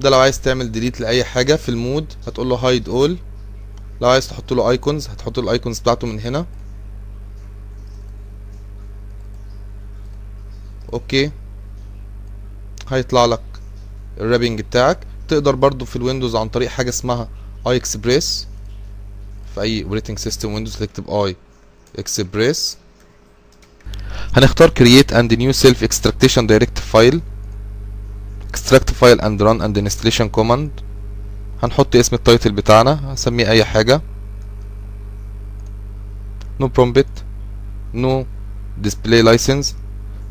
ده 0.00 0.10
لو 0.10 0.18
عايز 0.18 0.40
تعمل 0.40 0.72
ديليت 0.72 1.00
لأي 1.00 1.24
حاجة 1.24 1.54
في 1.56 1.68
المود 1.68 2.12
هتقول 2.26 2.48
له 2.48 2.56
هايد 2.56 2.88
اول 2.88 3.16
لو 4.00 4.08
عايز 4.08 4.28
تحط 4.28 4.52
له 4.52 4.70
ايكونز 4.70 5.08
هتحط 5.08 5.38
له 5.38 5.44
الايكونز 5.44 5.78
بتاعته 5.78 6.06
من 6.06 6.20
هنا. 6.20 6.46
أوكي. 10.92 11.30
هيطلع 12.88 13.24
لك 13.24 13.42
الرابنج 14.20 14.60
بتاعك. 14.60 14.98
تقدر 15.28 15.54
برضو 15.54 15.84
في 15.84 15.96
الويندوز 15.96 16.36
عن 16.36 16.48
طريق 16.48 16.68
حاجة 16.68 16.88
اسمها 16.88 17.28
اي 17.66 17.76
اكسبريس 17.76 18.46
في 19.54 19.60
أي 19.60 19.82
اوبريتنج 19.82 20.18
سيستم 20.18 20.54
ويندوز 20.54 20.76
تكتب 20.76 21.10
اي 21.10 21.36
اكسبريس 21.98 22.76
هنختار 24.36 24.70
create 24.70 25.10
and 25.12 25.32
new 25.32 25.52
self 25.52 25.82
extraction 25.82 26.46
directive 26.46 26.84
file. 26.92 27.20
Extract 28.50 28.90
file 28.90 29.20
and 29.26 29.40
run 29.40 29.60
and 29.60 29.76
installation 29.76 30.28
command. 30.38 30.70
هنحط 31.62 31.96
اسم 31.96 32.16
التايتل 32.16 32.52
بتاعنا 32.52 33.12
هسميه 33.12 33.50
أي 33.50 33.64
حاجة. 33.64 34.02
No 36.62 36.66
prompt 36.66 37.06
no 37.94 38.24
display 38.82 39.22
license. 39.22 39.66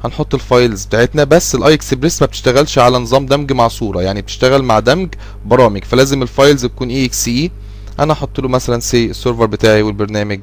هنحط 0.03 0.33
الفايلز 0.33 0.85
بتاعتنا 0.85 1.23
بس 1.23 1.55
الاي 1.55 1.73
اكسبريس 1.73 2.21
ما 2.21 2.27
بتشتغلش 2.27 2.79
على 2.79 2.97
نظام 2.97 3.25
دمج 3.25 3.51
مع 3.53 3.67
صورة 3.67 4.01
يعني 4.01 4.21
بتشتغل 4.21 4.63
مع 4.63 4.79
دمج 4.79 5.09
برامج. 5.45 5.83
فلازم 5.83 6.21
الفايلز 6.21 6.65
تكون 6.65 6.89
اي 6.89 7.05
إكس 7.05 7.27
اي 7.27 7.51
أنا 7.99 8.13
هحط 8.13 8.39
له 8.39 8.47
مثلا 8.47 8.79
سي 8.79 9.05
السيرفر 9.05 9.45
بتاعي 9.45 9.81
والبرنامج 9.81 10.39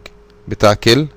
بتاع 0.48 0.74
كيل 0.74 1.08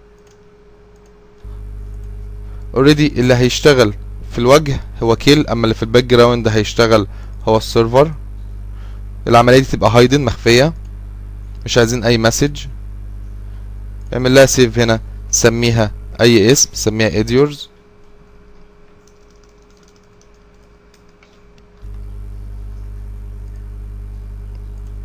اوريدي 2.76 3.08
اللي 3.08 3.34
هيشتغل 3.36 3.94
في 4.32 4.38
الوجه 4.40 4.80
هو 5.04 5.16
كيل 5.16 5.48
أما 5.48 5.64
اللي 5.64 5.76
في 5.76 5.84
الباك 5.84 6.04
جراوند 6.04 6.48
هيشتغل 6.48 7.08
هو 7.48 7.58
السيرفر. 7.58 8.12
العملية 9.28 9.60
دي 9.60 9.66
تبقى 9.66 9.90
هايدن 9.92 10.22
مخفية 10.22 10.74
مش 11.66 11.78
عايزين 11.78 12.04
أي 12.04 12.18
مسج. 12.18 12.66
اعمل 14.14 14.36
لها 14.36 14.46
سيف 14.46 14.80
هنا 14.80 15.00
سميها 15.32 15.92
أي 16.22 16.52
اسم 16.52 16.70
سميها 16.74 17.20
اديورز 17.20 17.70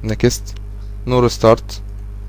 نكست 0.05 0.55
نو 1.07 1.19
ريستارت 1.21 1.81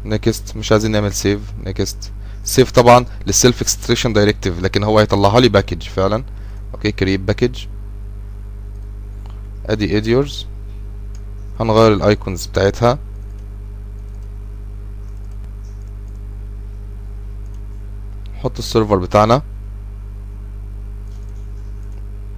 نكست 0.05 0.57
مش 0.57 0.71
عايزين 0.71 0.91
نعمل 0.91 1.13
سيف 1.13 1.39
نكست 1.63 2.11
سيف 2.45 2.71
طبعا 2.71 3.05
للسيلف 3.27 3.61
اكستريشن 3.61 4.13
دايركتيف 4.13 4.59
لكن 4.59 4.83
هو 4.83 4.99
هيطلعها 4.99 5.39
لي 5.39 5.49
باكج 5.49 5.81
فعلا. 5.81 6.23
أوكي 6.73 6.91
كريت 6.91 7.19
باكج 7.19 7.65
ادي 9.65 9.97
اديورز 9.97 10.47
هنغير 11.59 11.93
الايكونز 11.93 12.45
بتاعتها. 12.45 12.99
نحط 18.35 18.57
السيرفر 18.57 18.95
بتاعنا. 18.95 19.41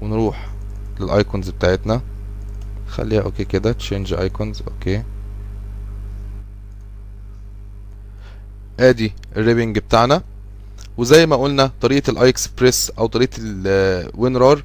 ونروح 0.02 0.50
للايكونز 1.00 1.50
بتاعتنا. 1.50 2.02
خليها 2.88 3.22
أوكي 3.22 3.46
كده 3.46 3.72
تشينج 3.72 4.14
ايكونز 4.14 4.62
أوكي. 4.62 5.04
ادي 8.80 9.14
الريبنج 9.38 9.80
بتاعنا. 9.80 10.24
وزي 10.98 11.26
ما 11.26 11.36
قلنا 11.36 11.72
طريقة 11.82 12.12
الاي 12.12 12.30
اكسبريس 12.30 12.90
أو 12.90 13.08
طريقة 13.08 13.38
الوينرار 13.38 14.64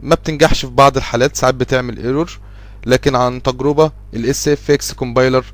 ما 0.00 0.14
بتنجحش 0.14 0.64
في 0.64 0.70
بعض 0.70 0.96
الحالات 0.96 1.36
ساعات 1.36 1.54
بتعمل 1.54 1.98
ايرور 1.98 2.38
لكن 2.86 3.14
عن 3.14 3.42
تجربة 3.42 3.92
الاس 4.14 4.48
اف 4.48 4.70
إكس 4.70 4.92
كومبايلر 4.92 5.44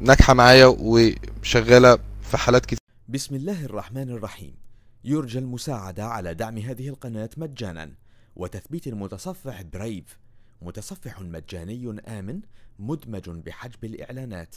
ناجحة 0.00 0.34
معايا 0.34 0.66
وشغالة 0.78 1.98
في 2.30 2.36
حالات 2.36 2.66
كتير. 2.66 2.78
بسم 3.08 3.34
الله 3.34 3.64
الرحمن 3.64 4.10
الرحيم. 4.10 4.54
يرجى 5.04 5.38
المساعدة 5.38 6.04
على 6.04 6.34
دعم 6.34 6.58
هذه 6.58 6.88
القناة 6.88 7.30
مجانا. 7.36 7.90
وتثبيت 8.36 8.86
المتصفح 8.86 9.62
برايف 9.62 10.18
متصفح 10.62 11.20
مجاني 11.20 12.00
آمن 12.08 12.40
مدمج 12.78 13.28
بحجب 13.28 13.84
الإعلانات. 13.84 14.56